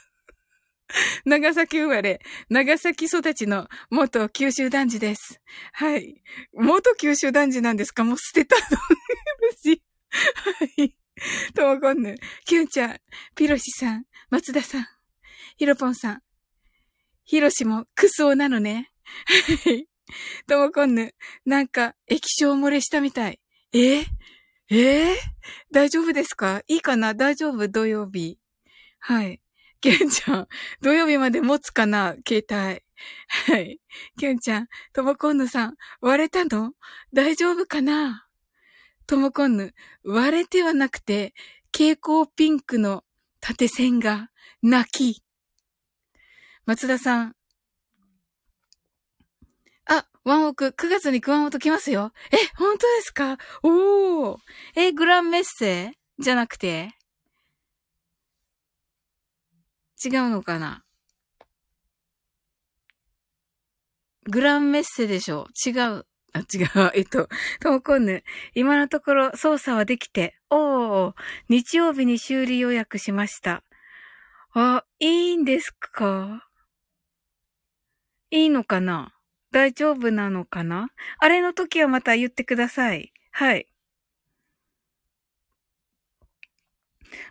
[1.27, 5.43] 長崎生まれ、長崎育ちの元九州男児です。
[5.75, 6.23] はい。
[6.55, 8.03] 元九州男児なんですか？
[8.03, 8.79] もう捨てたの。
[10.15, 10.95] はい。
[11.55, 13.01] ともこんぬ、きゅんちゃん、
[13.35, 14.87] ピロシさん、松田さん、
[15.57, 16.23] ひろぽんさん、
[17.25, 18.91] ひろしもクソなのね。
[19.65, 19.87] はい。
[20.47, 23.41] ともこんぬ、なんか液晶漏れしたみたい。
[23.73, 24.05] え？
[24.71, 25.13] え？
[25.13, 25.17] ー、
[25.71, 26.63] 大丈夫ですか？
[26.69, 27.15] いいかな？
[27.15, 27.69] 大丈夫？
[27.69, 28.39] 土曜日。
[28.99, 29.41] はい。
[29.81, 30.49] きゅんちゃん、
[30.81, 32.17] 土曜日まで持つかな？
[32.27, 32.83] 携帯。
[33.55, 33.81] はい。
[34.19, 36.73] きゅんちゃん、ともこんぬさん、割れたの？
[37.13, 38.24] 大丈夫かな？
[39.07, 41.35] ともこんぬ、割れてはなくて、
[41.73, 43.05] 蛍光ピンクの
[43.41, 44.31] 縦線が
[44.63, 45.23] 泣き。
[46.67, 47.37] 松田さん。
[49.87, 52.13] あ、ワンオク、9月に熊本来ますよ。
[52.33, 53.37] え、本当ですか？
[53.63, 54.39] おー。
[54.77, 56.93] え、グランメッセじゃなくて？
[60.03, 60.83] 違うのかな？
[64.31, 66.07] グランメッセでしょ違う。
[66.35, 66.91] あ、違う。
[66.95, 67.29] えっと、
[67.61, 68.25] トモコンヌ。
[68.55, 71.15] 今のところ操作はできて、おー、
[71.49, 73.63] 日曜日に修理予約しました。
[74.53, 76.49] あ、いいんですか？
[78.31, 79.15] いいのかな？
[79.53, 80.91] 大丈夫なのかな？
[81.19, 83.13] あれの時はまた言ってください。
[83.31, 83.69] はい。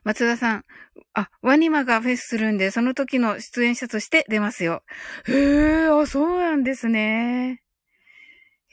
[0.05, 0.65] 松田さん、
[1.13, 4.83] あ、ワニマがフェスするんで、その時の出演者として出ますよ。
[5.27, 7.62] へえ、あ、そうなんですね。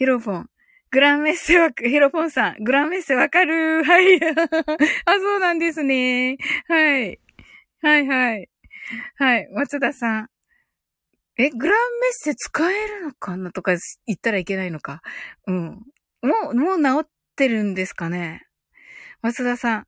[0.01, 0.47] ヒロポン。
[0.93, 2.65] グランメッセわ、ヒロポンさん。
[2.65, 3.85] グランメッセわかる？
[3.85, 4.17] はい。
[4.25, 4.33] あ、
[5.21, 6.39] そうなんですね。
[6.69, 7.21] はい。
[7.83, 8.49] はいはい。
[9.17, 9.49] はい。
[9.53, 10.29] 松田さん。
[11.37, 13.53] え、グランメッセ使えるのかな？
[13.53, 13.73] とか
[14.07, 15.03] 言ったらいけないのか。
[15.47, 15.83] うん。
[16.23, 18.47] もう、もう治ってるんですかね？
[19.21, 19.87] 松田さん。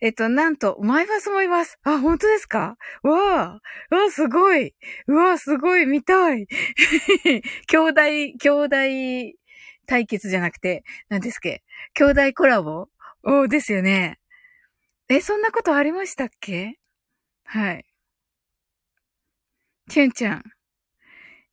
[0.00, 1.80] えっと、なんと、マイバスもいます。
[1.82, 2.76] あ、本当ですか？
[3.02, 4.76] わあ、わあ、すごい。
[5.08, 6.46] わあ、すごい、見たい。
[7.66, 8.02] 兄弟、
[8.40, 9.38] 兄弟
[9.88, 11.64] 対決じゃなくて、何ですっけ？
[11.94, 12.88] 兄弟コラボ？
[13.24, 14.20] おですよね。
[15.08, 16.78] え、そんなことありましたっけ？
[17.44, 17.84] はい。
[19.88, 20.44] チュンちゃん。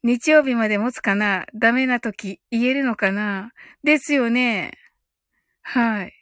[0.04, 1.45] 日曜日まで持つかな？
[1.56, 3.54] ダメな時言えるのかな？
[3.84, 4.78] ですよね。
[5.62, 6.13] はい。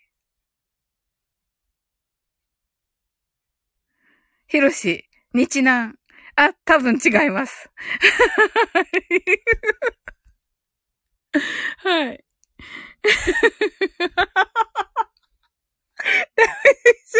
[4.47, 5.95] ひろし、日南。
[6.35, 7.71] あ、多分違います。
[11.77, 12.23] はい。
[16.35, 17.19] ダメでし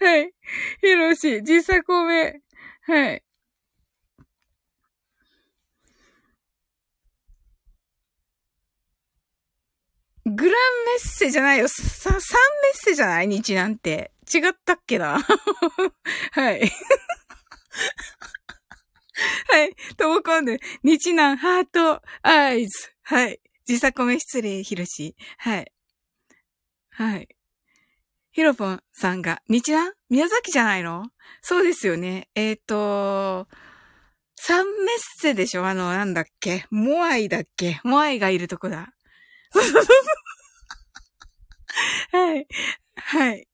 [0.00, 0.04] ょ。
[0.04, 0.32] はい。
[0.80, 2.42] ひろし、実際ごめん。
[2.82, 3.24] はい。
[10.26, 11.68] グランメッセじゃないよ。
[11.68, 12.20] さ、サンメッ
[12.76, 13.28] セじゃない？
[13.28, 14.10] 日なんて。
[14.32, 15.18] 違ったっけな？
[16.32, 16.72] はい。
[19.48, 19.74] はい。
[19.96, 22.90] ともこんで、日南ハートアイズ。
[23.02, 23.40] はい。
[23.68, 25.14] 自作め失礼、ひろし。
[25.38, 25.72] はい。
[26.90, 27.28] はい。
[28.32, 29.92] ひろぽんさんが、日南？
[30.10, 31.06] 宮崎じゃないの？
[31.42, 32.28] そうですよね。
[32.34, 33.48] えっ、ー、と、
[34.36, 34.76] サンメッ
[35.20, 35.66] セでしょ？
[35.66, 36.66] あの、なんだっけ？
[36.70, 37.80] モアイだっけ？
[37.84, 38.92] モアイがいるとこだ。
[42.10, 42.46] はい。
[42.96, 43.46] はい。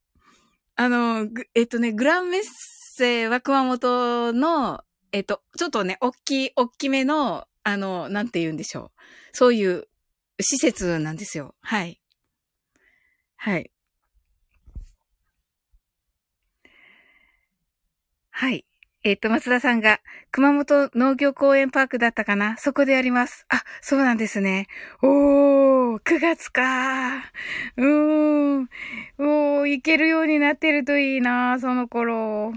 [0.77, 4.83] あの、えっとね、グランメッセは熊本の、
[5.13, 8.93] えっと、ちょっとね、大きい、大きめの、あの、なんて言うんでしょ
[9.33, 9.37] う。
[9.37, 9.89] そういう
[10.41, 11.55] 施設なんですよ。
[11.61, 12.01] はい。
[13.37, 13.71] はい。
[18.31, 18.65] はい。
[19.03, 20.01] えっ、と、松田さんが、
[20.31, 22.57] 熊本農業公園パークだったかな？
[22.59, 23.47] そこでやります。
[23.49, 24.67] あ、そうなんですね。
[25.03, 28.69] おー、9月かーうーん。
[29.19, 32.53] おー、行けるようになってるといいなその頃。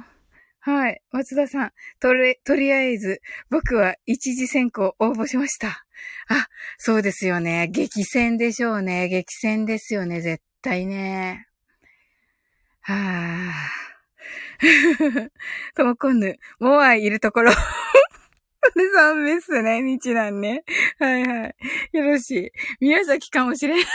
[0.66, 1.02] はい。
[1.12, 5.86] 松田さん、とり、とりあえず、僕は一次選考応募しました。
[6.30, 6.48] あ、
[6.78, 7.68] そうですよね。
[7.68, 9.10] 激戦でしょうね。
[9.10, 10.22] 激戦ですよね。
[10.22, 11.48] 絶対ね。
[12.80, 13.84] はぁ。
[15.76, 17.52] ともこんぬ、モアイいるところ。
[17.52, 17.58] で、
[18.98, 20.64] 3目っすね、日南ね。
[20.98, 21.56] はいはい。
[21.92, 22.52] よろしい。
[22.80, 23.86] 宮崎かもしれない。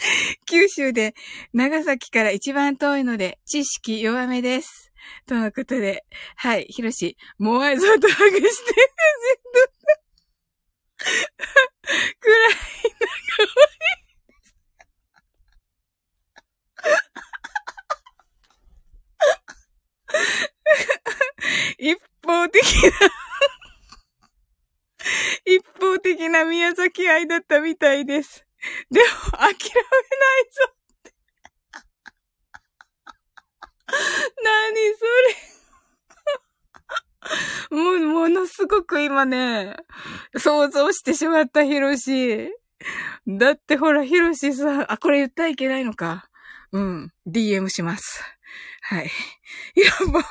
[0.46, 1.14] 九州で
[1.52, 4.92] 長崎から一番遠いので知識弱めです。
[5.26, 6.04] とのことで、
[6.36, 8.48] はい、ひろし、モアイゾートハグして、
[12.20, 12.50] 暗い
[13.38, 13.70] 長
[21.78, 22.68] 一方的な
[25.44, 28.44] 一方的な宮崎愛だったみたいです。
[28.90, 29.06] でも、
[29.38, 29.60] 諦めない
[30.50, 31.14] ぞって。
[34.42, 35.04] 何そ
[35.34, 35.60] れ
[37.70, 39.76] もう、ものすごく今ね、
[40.36, 42.50] 想像してしまったヒロシ。
[43.26, 46.28] だってほら、ヒロシさん、あ、これ言ったらいけないのか。
[46.72, 48.22] うん、DM します。
[48.82, 49.10] はい。
[49.74, 50.22] ヒロポン、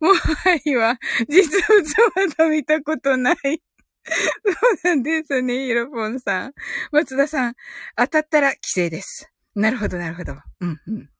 [0.00, 0.98] もはやは、
[1.28, 1.82] 実物
[2.16, 3.62] まだ見たことない。
[4.04, 6.54] そうなんですね、ヒロポンさん。
[6.92, 7.54] 松田さん、
[7.96, 9.30] 当たったら規制です。
[9.54, 10.34] なるほど、なるほど。
[10.60, 11.10] うんうん。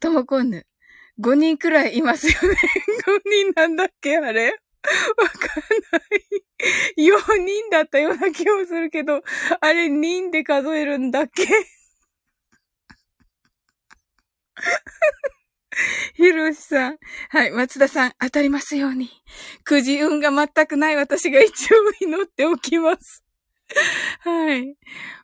[0.00, 0.66] ともこんぬ、
[1.20, 2.56] 5人くらいいますよね。
[3.06, 4.52] 5人なんだっけあれわ
[5.28, 5.62] かん
[5.92, 7.04] ない。
[7.06, 9.22] 4人だったような気もするけど、
[9.60, 11.46] あれ人で数えるんだっけ？
[16.14, 16.98] ひろしさん。
[17.30, 19.10] はい、松田さん、当たりますように。
[19.64, 23.24] くじ運が全くない私が一応祈っておきます。
[24.20, 24.76] はい。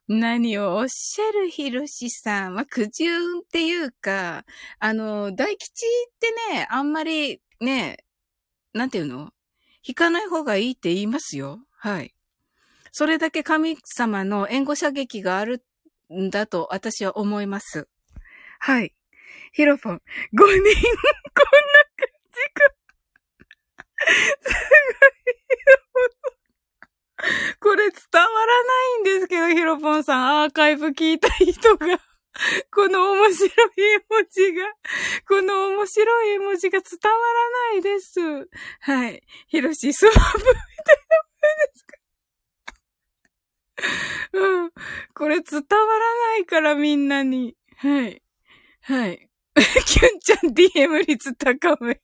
[0.09, 2.55] 何をおっしゃるひろしさん。
[2.55, 4.45] ま、くじ運っていうか、
[4.79, 7.99] あの、大吉ってね、あんまりね、
[8.73, 9.33] なんていうの？
[9.87, 11.61] 引かない方がいいって言いますよ。
[11.77, 12.15] はい。
[12.91, 15.63] それだけ神様の援護射撃がある
[16.13, 17.89] んだと私は思います。
[18.59, 18.95] はい。
[19.53, 20.01] ヒロポン、5
[20.33, 20.65] 人、こんな感
[22.33, 22.65] じか。
[24.01, 26.19] すごい、ヒロポン。
[27.61, 32.01] これ伝わらないんですけど、ヒロポンさん、アーカイブ聞いた人が、
[32.71, 34.73] この面白い絵文字が、
[35.27, 38.21] この面白い絵文字が伝わらないです。
[38.81, 39.21] はい。
[39.49, 40.61] ヒロシ、スワップみたいな
[41.25, 41.99] ものですか？
[44.35, 44.73] うん。
[45.15, 47.57] これ伝わらないからみんなに。
[47.77, 48.23] はい。
[48.89, 49.29] はい。
[49.85, 51.95] キュンちゃん DM 率高め。
[51.95, 52.03] だっ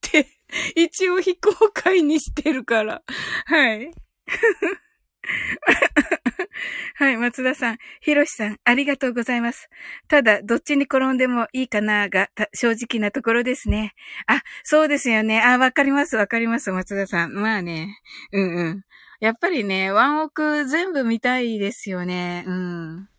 [0.00, 0.28] て、
[0.76, 3.02] 一応非公開にしてるから。
[3.46, 3.90] はい。
[6.94, 7.78] はい、松田さん。
[8.00, 9.68] ひろしさん、ありがとうございます。
[10.06, 13.94] ただ、どっちに転んでもいいかなが、正直なところですね。
[14.28, 15.42] あ、そうですよね。
[15.42, 17.32] あ、わかります、わかります、松田さん。
[17.32, 17.98] まあね。
[18.30, 18.84] うんうん。
[19.18, 22.44] やっぱりね、ワンオク全部見たいですよね。
[22.46, 23.09] うん。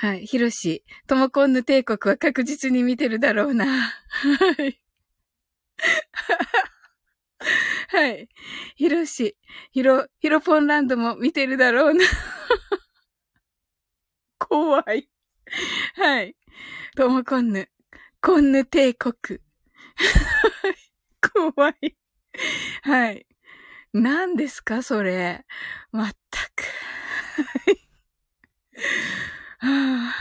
[0.00, 0.26] はい。
[0.26, 3.66] ヒロシ、トモコンヌ帝国は確実に見てるだろうな。
[3.66, 3.82] は
[4.64, 4.80] い。
[7.88, 8.28] はい。
[8.76, 9.36] ヒロシ、
[9.72, 12.04] ヒロ、ヒロポンランドも見てるだろうな。
[14.38, 15.10] 怖い。
[15.96, 16.36] はい。
[16.94, 17.68] トモコンヌ、
[18.20, 19.40] コンヌ帝国。
[21.20, 21.96] 怖い。
[22.82, 23.26] はい。
[23.92, 25.44] 何ですかそれ。
[25.90, 26.62] まったく。
[29.58, 29.72] はい。
[29.98, 30.12] は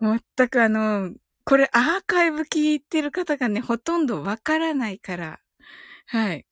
[0.00, 1.12] あ、全くあの、
[1.44, 5.40] これアーカイブ聞いてる方がね、ほとんどわからないから。
[6.06, 6.46] はい。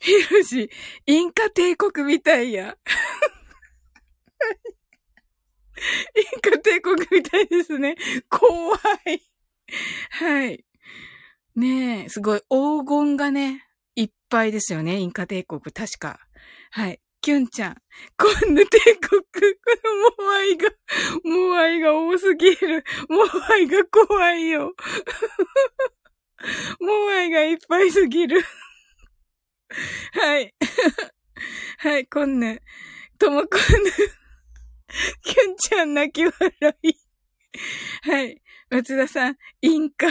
[0.00, 0.70] ヒロシ、
[1.06, 2.76] インカ帝国みたいや。
[6.16, 7.96] インカ帝国みたいですね。
[8.28, 8.76] 怖
[9.06, 9.22] い。
[10.10, 10.64] はい。
[11.54, 14.98] ねえ、すごい黄金がね、いっぱいですよね。
[14.98, 16.20] インカ帝国、確か。
[16.70, 17.00] はい。
[17.22, 17.76] キュンちゃん。
[18.18, 19.28] こんな帝国、こ
[20.18, 20.68] のモアイが、
[21.22, 22.82] モアイが多すぎる。
[23.08, 24.74] モアイが怖いよ。
[26.80, 28.42] モアイがいっぱいすぎる。
[30.14, 30.52] はい。
[31.78, 32.58] はい、こんな、
[33.18, 33.92] ともこんぬ。
[35.22, 36.34] キュンちゃん泣き笑
[36.82, 36.92] い。
[38.02, 38.42] はい。
[38.68, 40.08] 松田さん、インカ。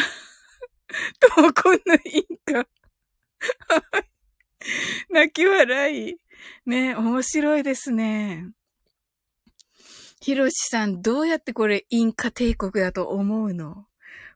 [1.19, 2.65] ともこんぬインカ。
[5.09, 6.21] 泣き笑い。
[6.65, 8.51] ね、面白いですね。
[10.21, 13.87] ひろしさん、どうやってこれインカ帝国だと思うの？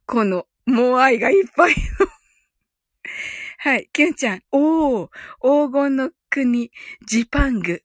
[0.08, 2.08] この、モアイがいっぱいの
[3.60, 4.43] はい、キュンちゃん。
[4.51, 5.10] おー、
[5.41, 6.72] 黄金の国、
[7.08, 7.84] ジパング。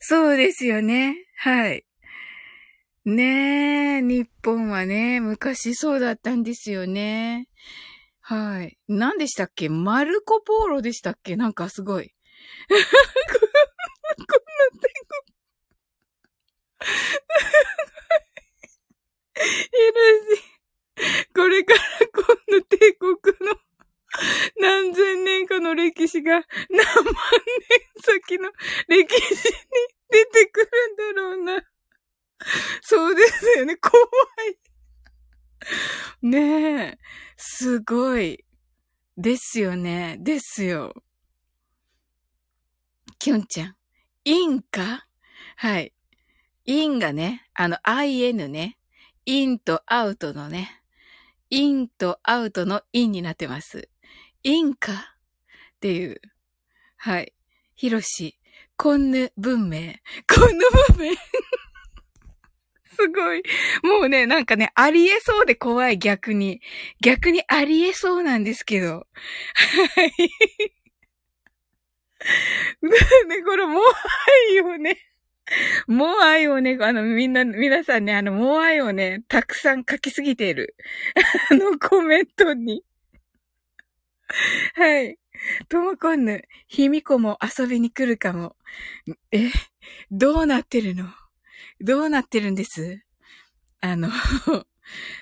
[0.00, 1.26] そうですよね。
[1.36, 1.86] はい。
[3.06, 7.48] ねえ、日本はね、昔そうだったんですよね。
[8.20, 8.78] はい。
[8.88, 9.70] 何でしたっけ？
[9.70, 11.36] マルコポーロでしたっけ？
[11.36, 12.12] なんかすごい。
[14.18, 15.28] こんな天国。
[19.38, 20.42] いるし、
[21.34, 21.80] これから
[22.12, 23.14] この帝国
[23.48, 23.54] の
[24.60, 26.44] 何千年かの歴史が何万
[26.74, 28.50] 年先の
[28.88, 29.34] 歴史に
[30.10, 31.62] 出てくるんだろうな。
[32.80, 33.76] そうですよね。
[33.76, 33.94] 怖
[34.50, 34.58] い。
[36.22, 36.98] ねえ。
[37.36, 38.44] すごい。
[39.16, 40.16] ですよね。
[40.20, 40.94] ですよ。
[43.18, 43.76] きゅんちゃん。
[44.30, 45.06] インか
[45.56, 45.94] はい。
[46.66, 48.76] インがね、あの、IN ね。
[49.24, 50.82] インとアウトのね。
[51.48, 53.88] インとアウトのインになってます。
[54.42, 56.20] インかっていう。
[56.98, 57.32] はい。
[57.74, 58.38] ヒロシ、
[58.76, 59.94] コンヌ文明。
[60.30, 60.64] コンヌ
[60.98, 61.14] 文明
[62.94, 63.42] すごい。
[63.82, 66.60] もうね、なんかね、ありえそうで怖い、逆に。
[67.00, 69.06] 逆にありえそうなんですけど。
[69.96, 70.12] はい。
[72.82, 73.82] ね、これ、もう
[74.52, 74.98] 愛をね、
[75.86, 80.76] もう愛をね、あの、みんな、皆さんね、あの、もう愛をね、たくさん書きすぎている。
[81.50, 82.84] あの、コメントに。
[84.74, 85.18] はい。
[85.68, 88.56] ともこんぬ、ひみこも遊びに来るかも。
[89.30, 89.50] え、
[90.10, 91.06] どうなってるの？
[91.80, 93.04] どうなってるんです？
[93.80, 94.10] あの、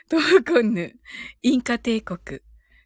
[0.09, 0.94] トーコンヌ、
[1.42, 2.40] インカ帝国。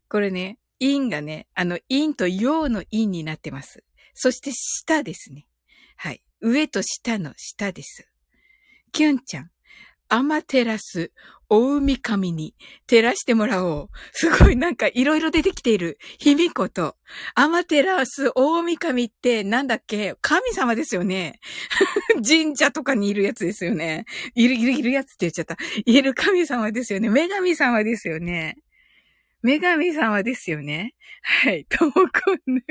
[0.09, 3.85] これね、インがね、あの、インとヨーのインになってます。
[4.23, 5.47] そして下ですね。
[5.97, 6.23] はい。
[6.43, 8.07] 上と下の下です。
[8.93, 9.51] キュンちゃん、
[10.11, 11.11] アマテラス、
[11.49, 12.55] 大海神に
[12.87, 13.89] 照らしてもらおう。
[14.13, 15.99] すごいなんかいろいろ出てきている。
[16.19, 16.97] 卑弥呼と、
[17.35, 20.15] アマテラス、大海神ってなんだっけ？
[20.21, 21.41] 神様ですよね。
[22.23, 24.05] 神社とかにいるやつですよね。
[24.35, 25.57] いる、いる、いるやつって言っちゃった。
[25.87, 27.09] いる神様ですよね。
[27.09, 28.59] 女神様ですよね。
[29.43, 30.93] 女神様ですよね。
[31.23, 31.65] はい。
[31.65, 32.63] ともこんぬ。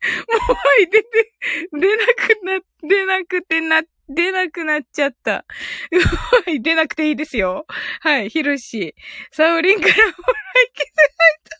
[0.00, 1.32] もう、出て、
[1.72, 5.32] 出なくな、出なくてな、出なくなっちゃった。
[5.32, 7.66] はい、出なくていいですよ。
[8.00, 8.94] はい、ひろし。
[9.32, 11.08] サオリンからもらい気づい
[11.44, 11.58] た。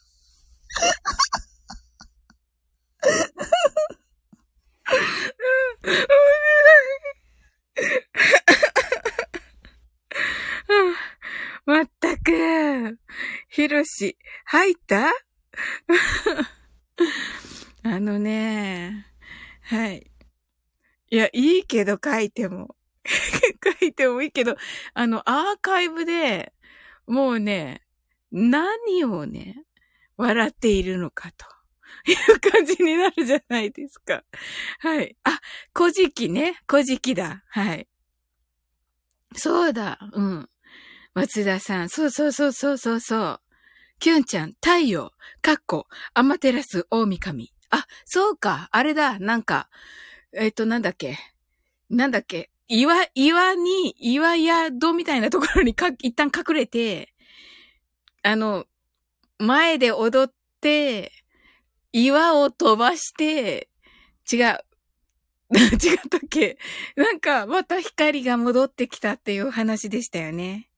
[5.85, 7.09] うん、面白い。
[11.67, 12.99] まったく。
[13.49, 14.17] ひろし、
[14.47, 15.13] 入った
[17.91, 19.07] あのね、
[19.63, 20.11] はい。
[21.11, 22.77] いや、いいけど書いても。
[23.81, 24.57] 書いてもいいけど、
[24.93, 26.53] あの、アーカイブで、
[27.07, 27.81] もうね、
[28.31, 29.65] 何をね、
[30.19, 31.47] 笑っているのかと。
[32.07, 34.23] いう感じになるじゃないですか。
[34.81, 35.17] はい。
[35.25, 35.41] あ、
[35.75, 36.61] 古事記ね。
[36.69, 37.43] 古事記だ。
[37.49, 37.89] はい。
[39.35, 39.99] そうだ。
[40.13, 40.51] うん。
[41.15, 41.89] 松田さん。
[41.89, 43.41] そうそうそうそうそうそう。
[43.99, 47.55] キュンちゃん、太陽、かっこ、アマテラス大神。
[47.71, 48.69] あ、そうか。
[48.73, 49.19] あれだ。
[49.19, 49.69] なんか、
[50.33, 51.19] えっ、と、なんだっけ。
[51.91, 52.51] なんだっけ。
[52.69, 57.15] 岩、岩に、岩宿みたいなところにか、一旦隠れて、
[58.23, 58.67] あの、
[59.39, 61.13] 前で踊って、
[61.93, 63.69] 岩を飛ばして、
[64.31, 64.59] 違う。
[65.55, 66.59] 違ったっけ
[66.95, 70.69] なんか、また光が戻ってきたっていう話でしたよね。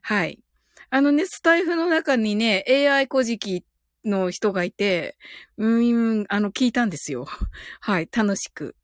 [0.00, 0.42] はい。
[0.88, 3.64] あのね、スタイフの中にね、AI 古事記
[4.06, 5.16] の人がいて、
[5.56, 7.26] うん、あの、聞いたんですよ。
[7.80, 8.76] はい、楽しく。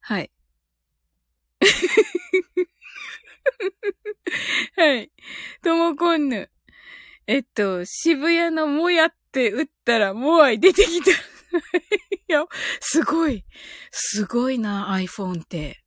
[0.00, 0.30] はい。
[4.76, 5.10] はい。
[5.62, 6.50] ともこんぬ。
[7.26, 11.10] えっと、渋谷のもやって打ったら、モアイ出てきた。
[11.12, 11.14] い
[12.28, 12.44] や、
[12.80, 13.44] すごい。
[13.90, 15.84] すごいな、iPhone って。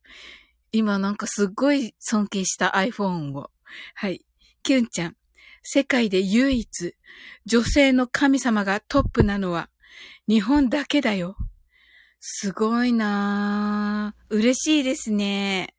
[0.72, 3.52] 今なんかすっごい尊敬した iPhone を。
[3.96, 4.24] はい。
[4.64, 5.18] キュンちゃん。
[5.64, 6.96] 世界で唯一、
[7.46, 9.70] 女性の神様がトップなのは、
[10.28, 11.36] 日本だけだよ。
[12.20, 14.36] すごいなぁ。
[14.36, 15.76] 嬉しいですね。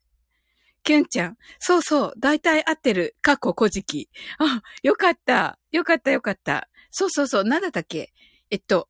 [0.83, 1.37] キュンちゃん。
[1.59, 2.13] そうそう。
[2.17, 3.15] 大体合ってる。
[3.21, 4.09] 過去古事記。
[4.37, 5.57] あ、よかった。
[5.71, 6.67] よかったよかった。
[6.91, 7.43] そうそうそう。
[7.45, 8.13] なんだったっけ？
[8.49, 8.89] えっと、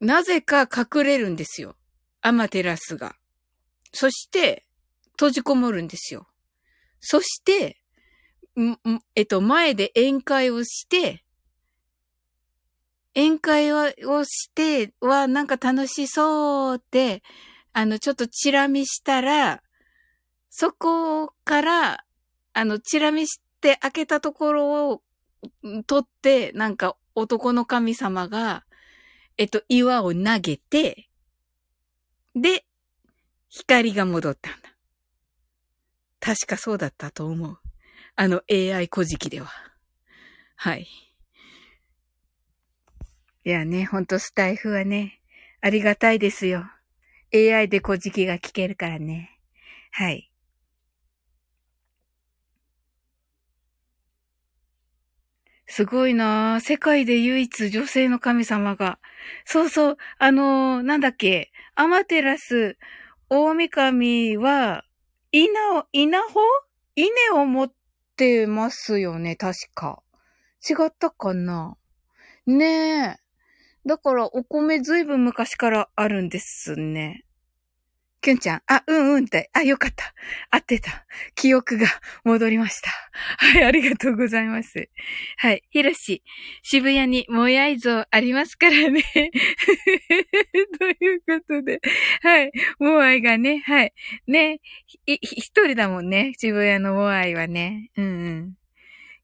[0.00, 1.76] なぜか隠れるんですよ。
[2.22, 3.16] アマテラスが。
[3.92, 4.66] そして、
[5.12, 6.26] 閉じこもるんですよ。
[7.00, 7.79] そして、
[9.14, 11.24] えっと、前で宴会をして、
[13.14, 17.22] 宴会をしては、なんか楽しそうって、
[17.72, 19.62] あの、ちょっとチラ見したら、
[20.50, 22.04] そこから、
[22.52, 25.02] あの、チラ見して開けたところを
[25.86, 28.64] 取って、なんか男の神様が、
[29.38, 31.08] えっと、岩を投げて、
[32.34, 32.64] で、
[33.48, 34.70] 光が戻ったんだ。
[36.20, 37.58] 確かそうだったと思う。
[38.16, 39.48] あの AI 古事記では。
[40.56, 40.86] はい。
[43.44, 45.20] いやね、ほんとスタイフはね、
[45.62, 46.64] ありがたいですよ。
[47.32, 49.38] AI で古事記が聞けるからね。
[49.92, 50.30] はい。
[55.66, 58.98] すごいなぁ世界で唯一女性の神様が。
[59.44, 62.76] そうそう、あのー、なんだっけ、アマテラス、
[63.28, 64.84] 大神は、
[65.30, 66.42] 稲を、稲穂？
[66.96, 67.72] 稲を持っ
[68.20, 70.02] てますよね、確か。
[70.68, 71.78] 違ったかな？
[72.46, 73.16] ねえ。
[73.86, 77.24] だからお米ずいぶん昔からあるんですね。
[78.22, 80.12] きゅんちゃん、あ、うんうんって、あ、よかった。
[80.50, 81.06] 合ってた。
[81.34, 81.86] 記憶が
[82.22, 82.90] 戻りました。
[83.38, 84.90] はい、ありがとうございます。
[85.38, 86.22] はい、ひろし、
[86.62, 89.02] 渋谷にもやい像ありますからね。
[90.78, 91.80] ということで、
[92.20, 93.94] はい、モアイがね、はい、
[94.26, 94.60] ね、
[95.06, 97.90] 一人だもんね、渋谷のモアイはね。
[97.96, 98.08] うんう
[98.40, 98.54] ん。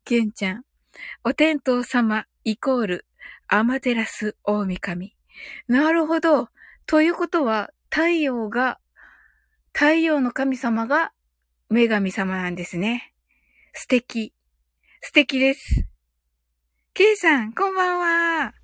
[0.04, 0.64] きゅんちゃん、
[1.22, 3.06] お天道様イコール、
[3.46, 5.14] アマテラス大神。
[5.68, 6.48] なるほど。
[6.86, 8.78] ということは、太陽が
[9.78, 11.12] 太陽の神様が
[11.68, 13.12] 女神様なんですね。
[13.74, 14.32] 素敵。
[15.02, 15.84] 素敵です。
[16.94, 18.54] ケイさん、こんばんは。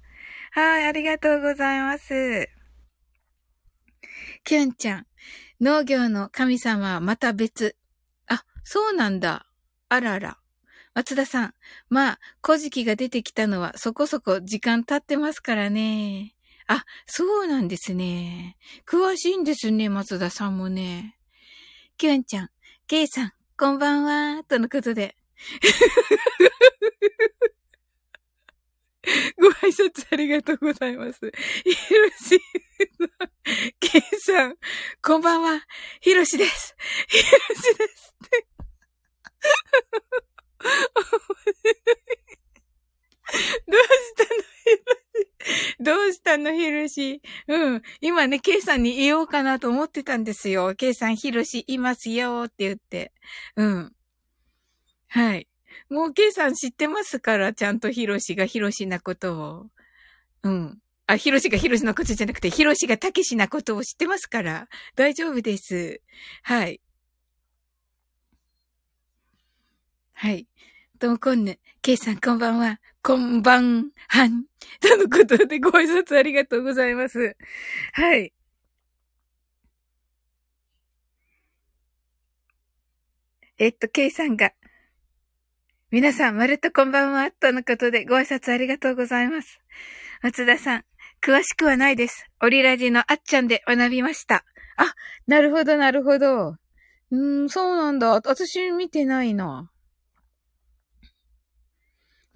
[0.53, 2.49] はい、ありがとうございます。
[4.45, 5.07] キュンちゃん、
[5.61, 7.77] 農業の神様はまた別。
[8.27, 9.45] あ、そうなんだ。
[9.91, 10.39] あらら。
[10.95, 11.55] 松田さん、
[11.91, 16.35] まあ、古事記が出てきたのはそこそこ時間経ってますからね。
[16.67, 18.57] あ、そうなんですね。
[18.87, 21.17] 詳しいんですね、松田さんもね。
[21.97, 22.51] きゅんちゃん、
[22.87, 25.17] けいさん、こんばんは、とのことで。
[29.39, 31.31] ご挨拶ありがとうございます。
[31.65, 32.39] ひろしさん、
[33.81, 34.57] けいさん、
[35.03, 35.67] こんばんは、
[36.01, 36.75] ひろしです。
[37.09, 37.25] ひろ
[37.57, 38.47] しですって。
[43.67, 44.37] どうしたのひ
[44.87, 45.02] ろ
[45.81, 47.21] どうしたの、ひろし。
[47.49, 47.83] うん。
[48.01, 50.75] 今ね、ケイさんに言おうかなと思ってたんですよ。
[50.75, 53.13] ケイさん、ひろしいますよって言って。
[53.57, 53.93] うん。
[55.09, 55.49] はい。
[55.91, 59.67] もうケイさん知ってますから、ちゃんとヒロシがヒロシなことを。
[60.45, 60.79] うん。
[61.07, 66.01] あ、ヒロシがヒロシのことじゃなくて、ヒロシがタケシなことを知ってますから、大丈夫です。
[66.43, 66.81] はい。
[70.15, 70.47] はい。
[70.99, 72.79] ともこんぬ、ケイさんこんばんは。
[73.05, 74.45] こんばんはん。
[74.81, 77.37] とのことでご挨拶ありがとうございます。
[77.95, 78.33] はい。
[83.59, 84.53] えっと、ケイさんが、
[85.91, 89.59] 皆さん、まるっとこんばんは、とのことでご挨拶ありがとうございます。
[90.23, 90.85] 松田さん、
[91.21, 92.31] 詳しくはないです。
[92.41, 94.45] オリラジのあっちゃんで学びました。
[94.77, 94.95] あ、
[95.27, 96.55] なるほど、なるほど。
[97.11, 98.11] うん、そうなんだ。
[98.11, 99.72] 私見てないな。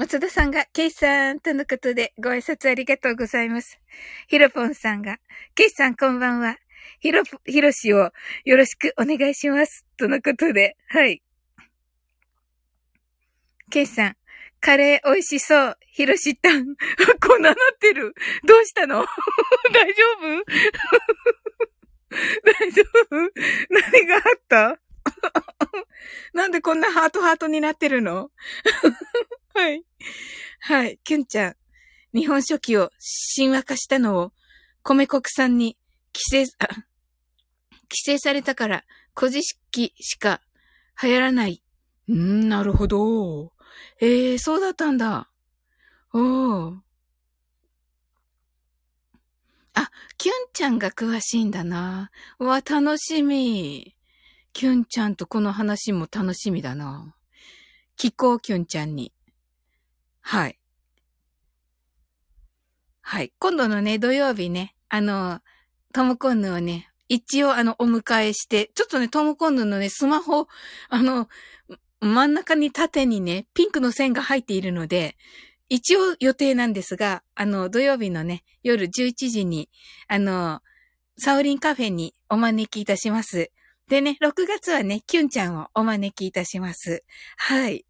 [0.07, 3.81] 松田さんが、ケイさんとのことでご挨拶ありがとうございます。
[4.29, 5.19] ヒロポンさんが、
[5.57, 6.59] ケイさんこんばんは。
[7.01, 8.13] ヒロ、ヒロシを
[8.45, 9.85] よろしくお願いします。
[9.97, 11.25] とのことで、はい。
[13.69, 14.17] ケイさん、
[14.61, 15.77] カレー美味しそう。
[15.91, 16.77] ヒロシタン。
[17.21, 18.15] こんななってる。
[18.47, 19.05] どうしたの？
[19.75, 20.45] 大丈夫？
[22.47, 23.17] 大丈夫？
[23.71, 24.79] 何があった？
[26.33, 28.31] なんでこんなハートハートになってるの？
[29.57, 29.83] はい。
[30.61, 30.99] はい。
[31.03, 31.57] キュンちゃん。
[32.15, 32.91] 日本書紀を
[33.37, 34.33] 神話化したのを、
[34.85, 35.79] 米国産に
[36.15, 36.85] 規制、あ、規
[38.05, 38.85] 制されたから、
[39.15, 39.41] 古事
[39.71, 40.43] 記しか
[41.03, 41.63] 流行らない。
[42.07, 43.55] うん、なるほど。
[43.99, 45.31] ええー、そうだったんだ。
[46.13, 46.77] おー。
[49.73, 52.11] あ、キュンちゃんが詳しいんだな。
[52.39, 53.97] わ、楽しみ。
[54.53, 57.15] キュンちゃんとこの話も楽しみだな。
[57.97, 59.16] 気候キュンちゃんに。
[60.29, 60.59] はい。
[63.01, 63.33] はい。
[63.39, 65.39] 今度のね、土曜日ね、あの、
[65.95, 70.49] トムコンヌをね、一応あの、お迎えして、ちょっとね、トムコンヌのね、スマホ、
[70.89, 71.29] あの、
[72.01, 75.17] 真ん中に縦にね、ピンクの線が入っているので、
[75.69, 79.71] 一応予定なんですが、あの、土曜日のね、夜11時に、
[80.09, 80.61] あの、
[81.19, 83.53] サウリンカフェにお招きいたします。
[83.89, 87.05] でね、6月はね、キュンちゃんをお招きいたします。
[87.37, 87.87] はい。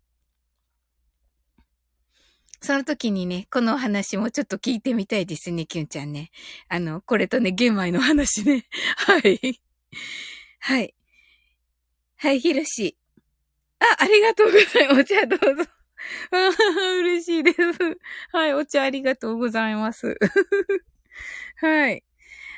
[2.67, 6.33] その時にね、この話もちょっと聞いてみたいですね、キュンちゃんね。
[6.69, 8.67] あの、これとね、玄米の話ね。
[9.07, 9.61] はい。
[10.59, 10.93] はい。
[12.17, 12.99] はい、ひろし。
[13.79, 15.01] あ、ありがとうございます。
[15.01, 15.71] お茶どうぞ。
[17.03, 17.59] 嬉しいです。
[18.33, 20.19] はい、お茶ありがとうございます。
[21.63, 22.03] はい。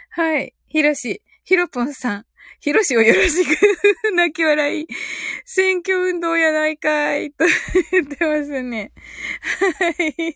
[0.09, 2.26] はい、ひろし、ひろぽんさん。
[2.61, 4.86] ひろしをよろしく泣き笑い。
[5.44, 7.30] 選挙運動やないかい。
[7.30, 7.44] と
[7.92, 8.92] 言ってますね。
[9.78, 10.34] はい。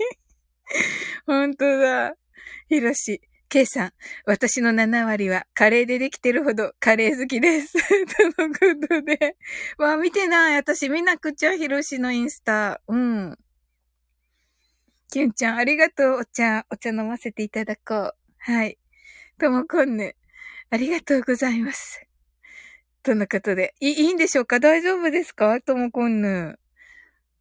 [1.27, 2.15] ほんとだ。
[2.69, 3.21] ひろし。
[3.49, 3.93] ケイさん、
[4.25, 7.75] 私の7割はカレーでできてるほどカレー好きです。
[8.35, 9.37] とのことで。
[9.77, 10.57] わ、見てない。
[10.57, 12.81] 私見なくちゃ、ひろしのインスタ。
[12.89, 13.37] うん。
[15.11, 16.21] キュンちゃん、ありがとう。
[16.21, 18.15] お茶、お茶飲ませていただこう。
[18.39, 18.79] はい。
[19.39, 20.17] ともこんぬ。
[20.73, 22.03] ありがとうございます。
[23.03, 23.75] とのことで。
[23.79, 24.59] い、いいんでしょうか？
[24.59, 25.61] 大丈夫ですか？
[25.61, 26.59] ともこんぬ。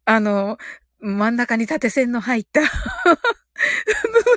[0.04, 0.58] あの、
[1.00, 2.70] 真ん中に縦線の入ったス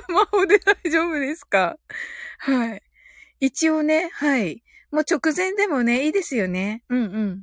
[0.08, 1.76] マホで大丈夫ですか？
[2.38, 2.82] はい。
[3.38, 4.62] 一応ね、はい。
[4.90, 6.82] もう直前でもね、いいですよね。
[6.88, 7.42] うんうん。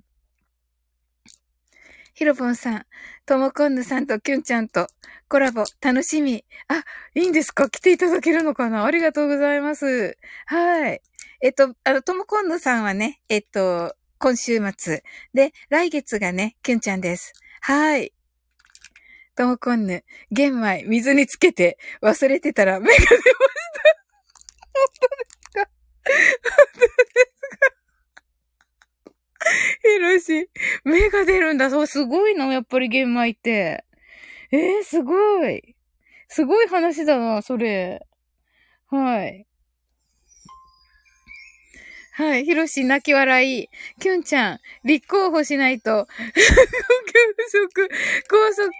[2.15, 2.85] ヒロポンさん、
[3.27, 4.87] ともこんぬさんとキュンちゃんと
[5.29, 6.45] コラボ楽しみ。
[6.67, 6.83] あ、
[7.13, 7.69] いいんですか？
[7.69, 8.85] 来ていただけるのかな？
[8.85, 10.17] ありがとうございます。
[10.47, 11.01] はい。
[11.43, 15.03] えっと、あの、ともこんぬさんはね、えっと、今週末。
[15.33, 17.33] で、来月がね、キュンちゃんです。
[17.59, 18.13] はい。
[19.35, 23.19] ともこんぬ、玄米、水につけて、忘れてたら目が出ました。
[24.73, 25.69] 本当ですか？
[26.55, 27.43] 本当です
[29.41, 29.49] か？
[29.83, 30.49] ひろし、
[30.85, 31.69] 目が出るんだ。
[31.69, 33.83] そう、すごいのやっぱり玄米って。
[34.53, 35.75] えー、すごい。
[36.29, 38.07] すごい話だな、それ。
[38.87, 39.45] はい。
[42.15, 42.45] はい。
[42.45, 43.69] ひろし、泣き笑い。
[43.99, 46.07] きゅんちゃん、立候補しないと。
[46.15, 47.89] 公職、
[48.29, 48.71] 高速、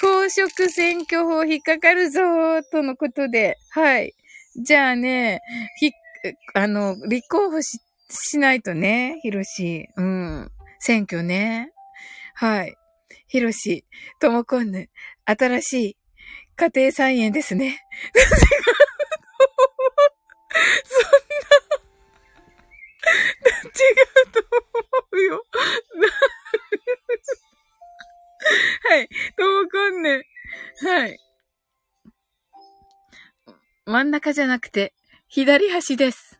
[0.00, 3.58] 公職選挙法引っかかるぞとのことで。
[3.70, 4.14] はい。
[4.56, 5.40] じゃあね、
[5.76, 5.92] ひ、
[6.54, 9.88] あの、立候補し、しないとね、ひろし。
[9.96, 10.50] うん。
[10.78, 11.72] 選挙ね。
[12.34, 12.74] はい。
[13.28, 13.84] ひろし、
[14.18, 14.88] ともこんぬ、
[15.26, 15.96] 新しい
[16.56, 17.84] 家庭菜園ですね。
[20.84, 21.10] そん
[21.50, 21.51] な
[23.72, 23.92] 違
[24.28, 25.46] うと思うよ。
[28.88, 29.08] はい。
[29.36, 30.22] ともこんね。
[30.82, 31.18] はい。
[33.86, 34.94] 真ん中じゃなくて、
[35.28, 36.38] 左端です。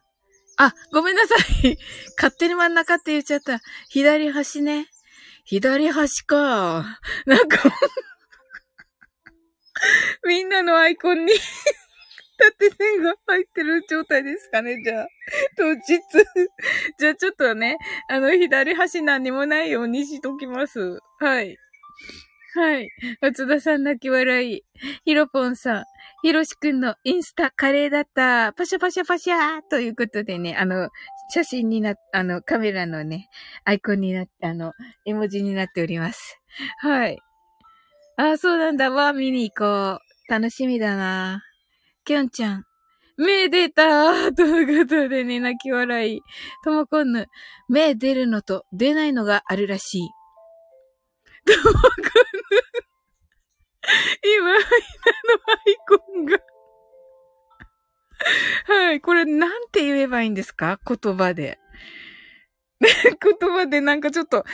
[0.58, 1.78] あ、ごめんなさい。
[2.16, 3.60] 勝手に真ん中って言っちゃった。
[3.88, 4.86] 左端ね。
[5.44, 7.00] 左端か。
[7.26, 7.58] なんか
[10.24, 11.32] みんなのアイコンに
[12.42, 15.08] 縦線が入ってる状態ですかね、じゃあ。
[15.56, 15.80] 当日。
[16.98, 17.78] じゃあちょっとね、
[18.08, 20.98] あの、左端何にもないようにしときます。
[21.20, 21.56] はい。
[22.54, 22.88] はい。
[23.20, 24.62] 松田さん泣き笑い。
[25.04, 25.84] ヒロポンさん。
[26.22, 28.52] ヒロシくんのインスタカレーだった。
[28.52, 30.90] パシャパシャパシャということでね、あの、
[31.30, 33.28] 写真にな、あの、カメラのね、
[33.64, 34.72] アイコンになって、あの、
[35.06, 36.38] 絵文字になっております。
[36.80, 37.18] はい。
[38.16, 38.90] あ、そうなんだ。
[38.90, 40.32] わ、見に行こう。
[40.32, 41.42] 楽しみだな。
[42.04, 42.64] きょんちゃん。
[43.16, 46.20] 目出たということでね、泣き笑い。
[46.64, 47.28] ともこんぬ。
[47.68, 50.08] 目出るのと出ないのがあるらしい。
[51.46, 51.86] ともこんぬ。
[54.38, 54.66] 今、みんなの
[55.48, 56.38] アイコンが
[58.66, 59.00] はい。
[59.00, 60.78] これ、なんて言えばいいんですか？
[60.86, 61.58] 言葉で。
[62.80, 64.44] 言葉でなんかちょっと、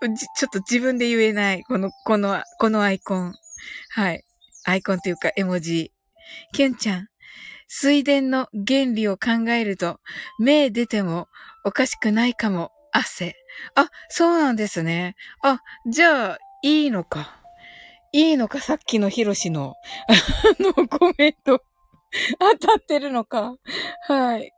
[0.00, 1.62] ちょっと自分で言えない。
[1.64, 3.34] この、この、このアイコン。
[3.90, 4.24] はい。
[4.64, 5.92] アイコンというか絵文字。
[6.52, 7.08] ケンちゃん、
[7.68, 10.00] 水田の原理を考えると、
[10.38, 11.28] 目出ても
[11.64, 13.36] おかしくないかも、汗。
[13.74, 15.14] あ、そうなんですね。
[15.42, 17.38] あ、じゃあ、いいのか。
[18.12, 19.74] いいのか、さっきのヒロシの、
[20.08, 21.62] あのコメント。
[22.38, 23.54] 当たってるのか。
[24.06, 24.52] はい。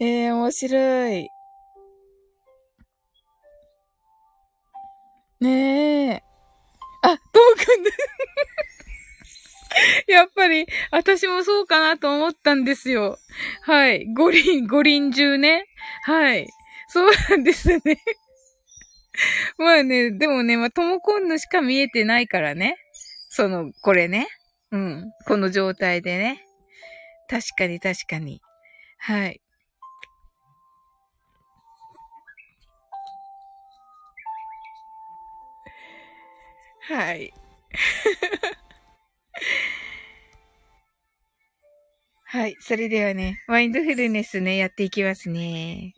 [0.00, 1.28] えー、面白い。
[5.40, 6.22] ねえ。
[7.02, 7.18] あ、トー
[7.66, 7.84] クン
[10.08, 13.18] やっぱり、私もそうかなと思ったんですよ。
[13.62, 14.06] はい。
[14.14, 15.66] 五輪、五輪中ね。
[16.04, 16.48] はい。
[16.88, 17.80] そうなんですね。
[19.58, 22.76] まあね、でもね、まあ、ともこんヌしか見えてないからね。
[23.28, 24.28] その、これね。
[24.70, 25.12] うん。
[25.26, 26.44] この状態でね。
[27.28, 28.40] 確かに確かに。
[28.98, 29.40] はい。
[36.86, 37.32] はい。
[42.24, 42.56] はい。
[42.60, 45.94] それではね、マインドフルネスね、やっていきますね。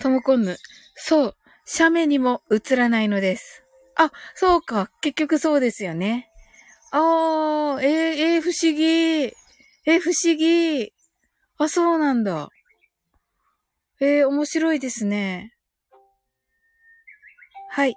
[0.00, 0.56] ともこんぬ。
[0.94, 1.36] そう。
[1.66, 3.64] 斜面にも映らないのです。
[3.96, 4.90] あ、そうか。
[5.00, 6.28] 結局そうですよね。
[6.92, 9.24] あー、えー、えー、不思議。
[9.24, 10.92] えー、不思議。
[11.58, 12.50] あ、そうなんだ。
[14.00, 15.54] えー、面白いですね。
[17.70, 17.96] はい。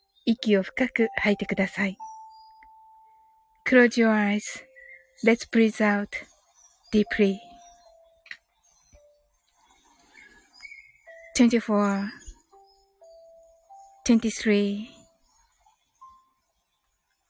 [0.30, 1.96] 息を深く吐いてください。
[3.66, 4.12] Close your
[5.24, 6.08] eyes.Let's breathe out
[6.92, 7.38] deeply.
[11.36, 12.08] 24
[14.06, 14.88] 23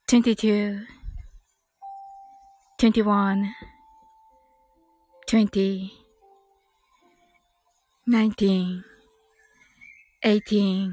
[0.07, 0.87] 22
[2.79, 3.55] 21
[5.27, 5.91] 20
[8.07, 8.85] 19
[10.23, 10.93] 18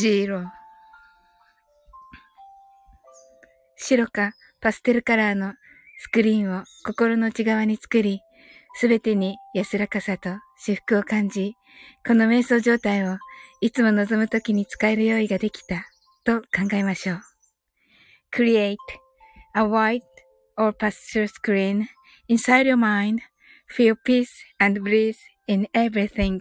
[0.00, 0.46] 0
[3.76, 5.52] 白かパステルカラーの
[5.98, 8.20] スクリーンを心の内側に作り、
[8.76, 11.54] すべてに安らかさと至福を感じ、
[12.06, 13.18] この瞑想状態を
[13.60, 15.93] いつも望むときに使える用意ができた。
[16.23, 17.21] と考えましょう。
[18.31, 18.77] Create
[19.55, 20.01] a white
[20.57, 21.87] or pastel screen
[22.27, 23.21] inside your mind.
[23.67, 24.27] Feel peace
[24.59, 25.17] and bliss
[25.47, 26.39] in everything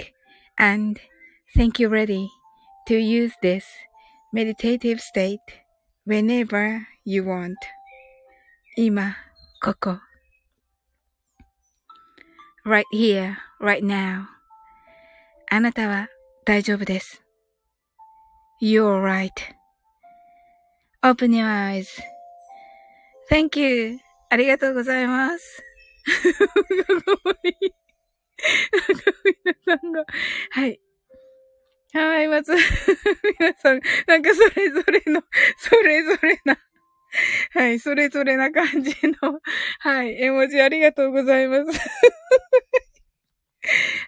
[0.56, 0.98] and
[1.54, 2.28] think you're ready
[2.86, 3.64] to use this
[4.32, 5.38] meditative state
[6.06, 7.56] whenever you want.
[8.76, 9.16] 今、
[9.62, 9.98] ここ。
[12.68, 14.26] right here, right now.
[15.50, 16.08] あなたは
[16.44, 17.22] 大丈夫です。
[18.60, 19.00] You're
[21.03, 21.45] Open your
[23.29, 23.99] eyes.Thank you.
[24.29, 25.61] ありがとうございます。
[26.33, 26.45] か
[27.25, 27.73] わいい。
[29.43, 30.05] 皆さんが。
[30.51, 30.79] はい。
[31.93, 32.53] はい、まず、
[33.39, 35.21] 皆さん、 なんかそれぞれの、
[35.57, 36.57] それぞれな、
[37.51, 39.41] はい、それぞれな感じの、
[39.79, 41.79] はい、絵文字ありがとうございます。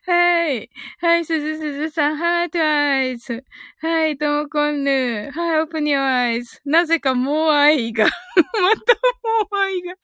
[0.07, 0.69] はい。
[0.99, 3.43] はい、すずすずさん、ハートアイズ。
[3.79, 5.31] はい、ともこんぬ。
[5.33, 6.59] はい、オープニュアイズ。
[6.63, 8.05] なぜかもう愛が。
[8.35, 9.95] またもう愛が。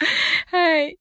[0.48, 0.98] はい。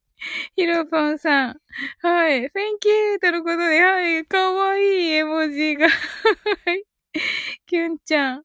[0.54, 1.56] ヒロポンさん。
[2.02, 2.42] はい。
[2.42, 2.50] Thank
[2.86, 3.18] you!
[3.20, 4.26] とのことで、はい。
[4.26, 5.88] かわいい絵文字が。
[5.88, 6.84] はい。
[7.66, 8.42] キュンちゃん。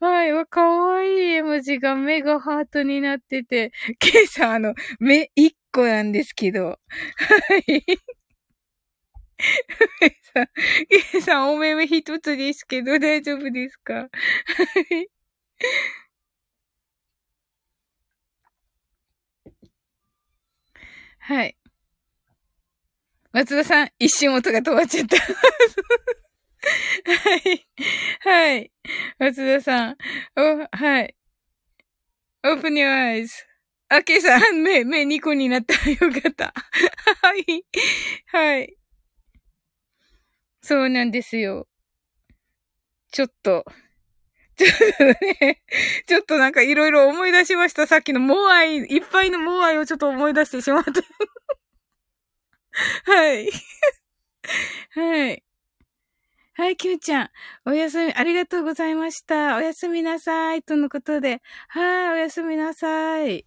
[0.00, 0.46] はい。
[0.46, 6.66] かわいい絵文字が目がハートになってて、ケイさん、あの、目一個なんですけど。
[6.68, 6.76] は
[7.66, 7.84] い。
[10.34, 10.48] さん、
[10.88, 13.94] ゲイさん、お目目一つですけど、大丈夫ですか？
[13.94, 14.08] は
[14.90, 15.08] い。
[21.20, 21.56] はい。
[23.32, 25.16] 松田さん、一瞬音が止まっちゃった。
[25.16, 25.22] は
[27.36, 27.66] い。
[28.20, 28.72] はい。
[29.18, 29.96] 松田さん。
[30.36, 31.16] お、はい。
[32.44, 33.28] open your eyes.
[33.88, 35.74] あけさん、目、目2個になった。
[35.90, 36.52] よかった。
[37.22, 37.64] はい。
[38.26, 38.76] はい。
[40.62, 41.66] そうなんですよ。
[43.12, 43.64] ちょっと、
[44.56, 45.62] ちょっとね、
[46.06, 47.86] ちょっとなんかいろいろ思い出しました。
[47.86, 50.92] さっきのモアイ、いっぱいのモアイをちょっと思い出してしまった。
[53.04, 53.50] はい。
[54.90, 55.42] はい。
[56.54, 57.30] はい、キューちゃん。
[57.64, 59.56] おやすみ、ありがとうございました。
[59.56, 60.62] おやすみなさい。
[60.62, 61.40] とのことで。
[61.68, 63.46] はい、おやすみなさい。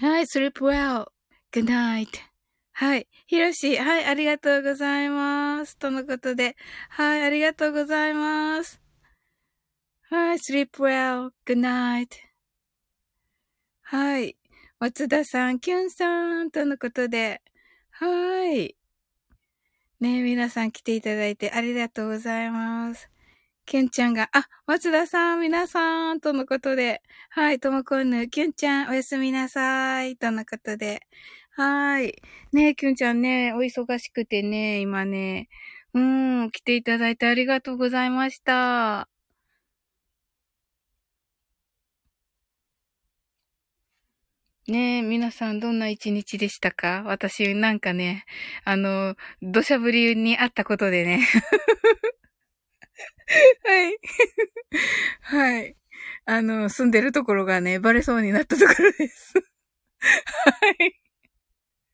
[0.00, 1.06] はい、sleep well.
[1.52, 2.29] Good night.
[2.80, 3.06] はい。
[3.26, 5.76] ひろし、はい、ありがとうございます。
[5.76, 6.56] とのことで。
[6.88, 8.80] はい、ありがとうございます。
[10.08, 11.28] はい、sleep well.
[11.44, 12.08] Good night.
[13.82, 14.34] はい。
[14.78, 17.42] 松田さん、キュンさん、とのことで。
[17.90, 18.74] はい。
[20.00, 23.10] ね皆さん来ていただいてありがとうございます。
[23.66, 27.02] キュンちゃんが、あ、松田さん、皆さん、とのことで。
[27.28, 31.02] はい、ともこんぬ、キュンちゃん、おやすみなさい、とのことで。
[31.60, 32.14] はーい。
[32.52, 35.48] ねキュンちゃんね、お忙しくてね、今ね。
[35.92, 39.08] うん、来ていただいてありがとうございました。
[44.68, 47.02] ねえ、皆さんどんな一日でしたか？
[47.06, 48.24] 私なんかね、
[48.64, 51.20] あの、土砂降りにあったことでね。
[53.64, 53.98] はい。
[55.22, 55.76] はい。
[56.26, 59.34] あの、住んでるところがね、バレそうになったところです。
[60.34, 60.99] はい。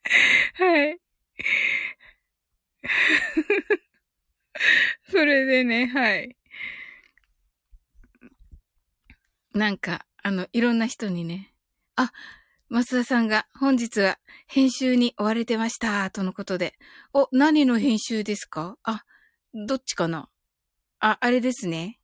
[0.54, 0.98] はい。
[5.10, 6.36] それでね、はい。
[9.52, 11.52] なんか、あの、いろんな人にね、
[11.96, 12.12] あ、
[12.68, 16.74] 松田さんが本日は編集に追われてました、とのことで。
[17.12, 19.04] お、何の編集ですかあ、
[19.54, 20.28] どっちかな
[21.00, 21.98] あ、あれですね。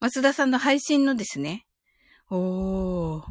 [0.00, 1.66] 松田さんの配信のですね。
[2.30, 3.24] おー。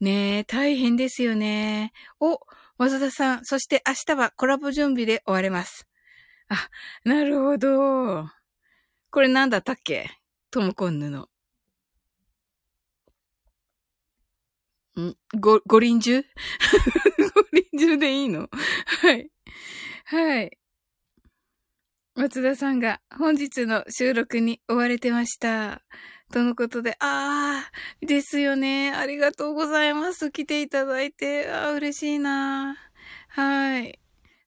[0.00, 1.92] ねえ、大変ですよね。
[2.20, 2.40] お、
[2.78, 5.86] 松田さん、そして明日はコラボ準備で終われます。
[6.48, 6.70] あ、
[7.04, 8.30] なるほど。
[9.10, 10.10] これなんだったっけ？
[10.50, 11.28] トモコンヌの。
[15.00, 15.14] ん？
[15.38, 16.26] ご、五輪中五
[17.52, 18.48] 輪中でいいの？
[19.02, 19.30] はい。
[20.04, 20.58] はい。
[22.14, 25.82] 松田さんが本日の収録に追われてました。
[26.30, 28.92] とのことで、あー、ですよね。
[28.92, 30.30] ありがとうございます。
[30.30, 32.76] 来ていただいて、あー、嬉しいな
[33.28, 33.98] はい。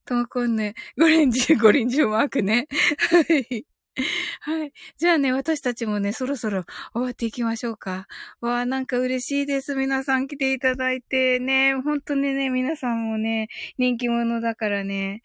[0.06, 2.68] ともこんね、ご臨終、ご臨終マークね。
[3.10, 3.71] はい。
[4.42, 4.74] はい。
[4.98, 6.64] じゃあね、私たちもね、そろそろ
[6.94, 8.08] 終わっていきましょうか。
[8.40, 9.76] わあ、なんか嬉しいです。
[9.76, 15.22] 皆さん来ていただいて、ね、本当にね、皆さんもね、人気者だからね、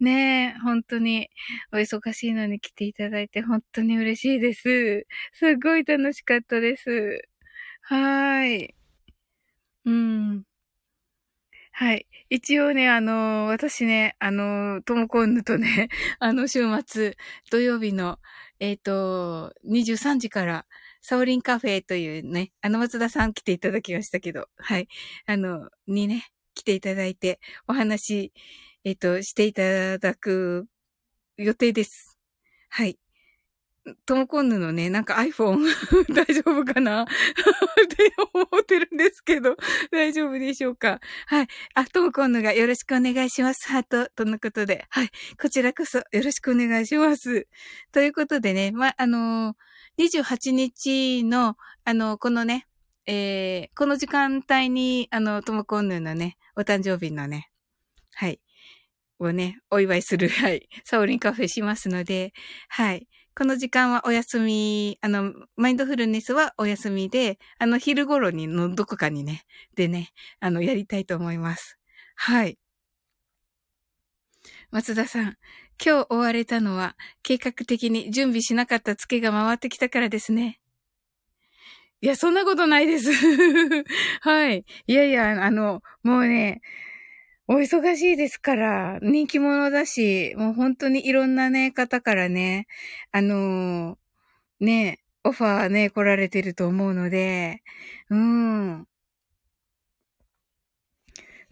[0.00, 1.30] ね、本当に
[1.72, 5.06] お忙しいのに来ていただいて、本当に嬉しいです。
[5.32, 7.22] すっごい楽しかったです。
[7.82, 8.74] はーい。
[9.84, 10.44] うん。
[11.78, 12.06] はい。
[12.30, 17.18] 一応ね、あのー、私ね、あのー、ともこんぬとね、 あの、週末、
[17.50, 18.18] 土曜日の、
[18.60, 20.66] えっ、ー、と、23時から、
[21.02, 24.88] サオリンカフェというね、あの、松田さん来ていただきましたけど、はい。
[25.26, 28.32] あの、にね、来ていただいて、お話、
[28.84, 30.66] えっ、と、していただく
[31.36, 32.18] 予定です。
[32.70, 32.98] はい。
[34.04, 35.64] トモコンヌのね、なんか iPhone
[36.12, 37.02] 大丈夫かな？
[37.04, 37.06] っ
[37.88, 39.56] て思ってるんですけど、
[39.90, 41.00] 大丈夫でしょうか？
[41.26, 41.48] はい。
[41.74, 43.68] あ、トモコンヌがよろしくお願いします。
[43.68, 44.86] ハート、とのことで。
[44.90, 45.10] はい。
[45.40, 47.46] こちらこそよろしくお願いします。
[47.92, 52.66] ということでね、ま、あのー、28日の、あのー、このね、
[53.06, 57.50] えー、この時間帯に、あの、トモコンヌのね、お誕生日のね、
[58.14, 58.40] はい、
[59.20, 62.32] をね、お祝いする、はい、サオリンカフェしますので、
[62.68, 63.06] はい、
[63.36, 70.08] この時間はお休み、あの、マインドフルネスはお休みで、あの、昼頃にのどこかにね、でね、
[70.40, 71.78] あの、やりたいと思います。
[72.14, 72.58] はい。
[74.70, 75.36] 松田さん、
[75.84, 80.58] 今日追われたのは、計画的に準備しなかったツケが回ってきたからですね。
[82.00, 83.10] いや、そんなことないです。
[84.22, 84.64] はい。
[84.86, 86.62] いやいや、あの、もうね、
[87.48, 92.66] お忙しいですから、人気者だし、もう本当にいろんなね、方からね、
[93.12, 97.62] あのー、ね、オファーね、来られてると思うので、
[98.10, 98.86] うん。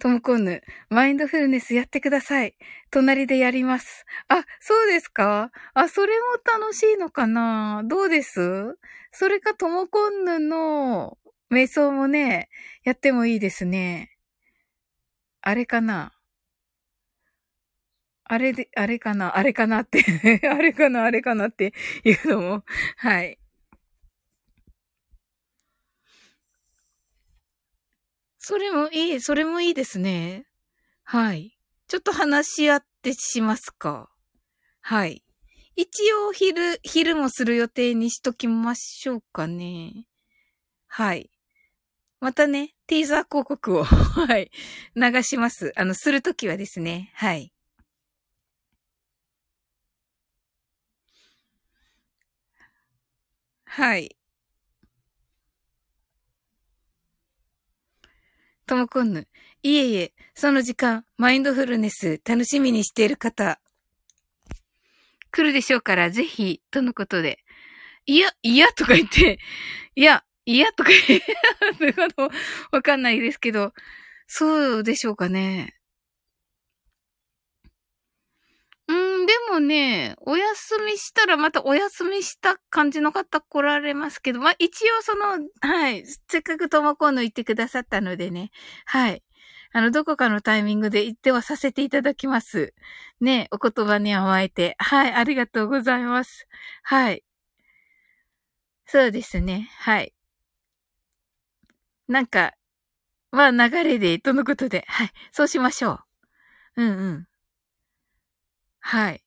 [0.01, 2.57] ともこんぬ、マインドフルネスやってください。
[2.91, 4.05] 隣でやります。
[4.29, 5.53] あ、そうですか？
[5.75, 7.83] あ、それも楽しいのかな？
[7.87, 8.77] どうです？
[9.13, 11.19] それかともこんぬの
[11.53, 12.49] 瞑想もね、
[12.83, 14.11] やってもいいですね。
[15.47, 16.11] あれかな？
[18.25, 19.37] あれで、あれかな？
[19.37, 20.03] あれかなって
[20.51, 21.05] あれかな？
[21.05, 21.49] あれかな？
[21.49, 22.65] っていうのも、
[22.97, 23.39] はい。
[28.39, 30.47] それもいい、それもいいですね。
[31.03, 31.59] はい。
[31.89, 34.09] ちょっと話し合ってしますか？
[34.81, 35.23] はい。
[35.77, 40.07] 一応昼、昼もする予定にしときましょうかね。
[40.87, 41.31] はい。
[42.25, 44.51] またね、ティーザー広告を はい、
[44.97, 45.75] 流します。
[45.77, 47.11] あの、するときはですね。
[47.13, 47.53] はい。
[53.67, 54.17] はい。
[58.65, 59.29] ともこんぬ。
[59.63, 63.61] いえいえ、その時間、マインドフルネス楽しみにしている方、
[65.31, 67.45] 来るでしょうから、ぜひ、とのことで。
[68.07, 69.39] いや、いやとか言って、
[69.95, 71.37] いや、いやとか言って、
[72.73, 73.73] わかんないですけど、
[74.27, 75.75] そうでしょうかね。
[78.87, 78.93] う
[79.23, 88.51] んでもね、お休みしたらまたお休みした感じの方来られますけど、まあ、一応その、はい、せっかくともこんの言ってくださったのでね、
[88.85, 89.23] はい。
[89.73, 92.75] あの、どこかのタイミングで言ってはさせていただきます。
[93.21, 94.77] ね、お言葉に甘えて。
[94.79, 96.47] はい、ありがとうございます。
[96.83, 97.25] はい。
[98.87, 100.14] そうですね、はい。
[102.09, 102.53] なんか、
[103.33, 106.01] まあ流れで、とのことで、はい、そうしましょ
[106.77, 106.83] う。
[106.83, 107.27] うんうん。
[108.81, 109.21] はい。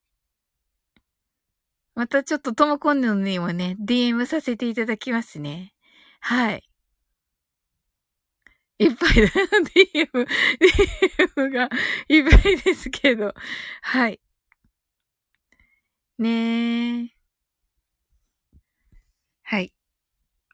[1.95, 5.73] またちょっとともこんぬにもね、DM させていただきますね。
[6.21, 6.63] はい。
[8.79, 9.31] いっぱいだ。
[9.73, 10.27] DM、
[11.37, 11.69] DM が
[12.09, 13.33] いっぱいですけど。
[13.81, 14.19] はい。
[16.19, 17.09] ねえ。
[19.43, 19.71] はい。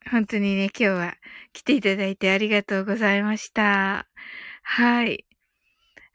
[0.09, 1.15] 本当にね、今日は
[1.53, 4.07] 来ていただいてありがとうございました。
[4.61, 5.25] はい。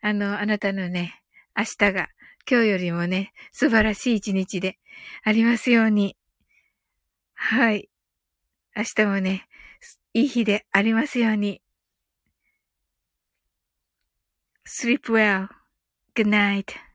[0.00, 1.22] あの、あなたのね、
[1.56, 2.08] 明日が
[2.48, 4.78] 今日よりもね、素晴らしい一日で
[5.24, 6.16] ありますように。
[7.34, 7.88] はい。
[8.76, 9.46] 明日もね、
[10.14, 11.62] いい日でありますように。
[14.66, 15.48] sleep well.
[16.14, 16.87] good night.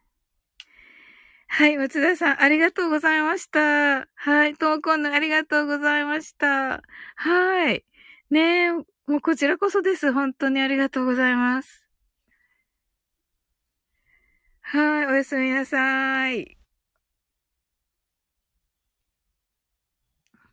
[1.55, 4.07] はい、松田さん、ありがとうございました。
[4.15, 6.81] はい、ともこんのありがとうございました。
[7.15, 7.85] はい。
[8.31, 8.83] ねえ、も
[9.17, 10.11] うこちらこそです。
[10.11, 11.85] 本当にありがとうございます。
[14.61, 16.57] はい、おやすみなさい。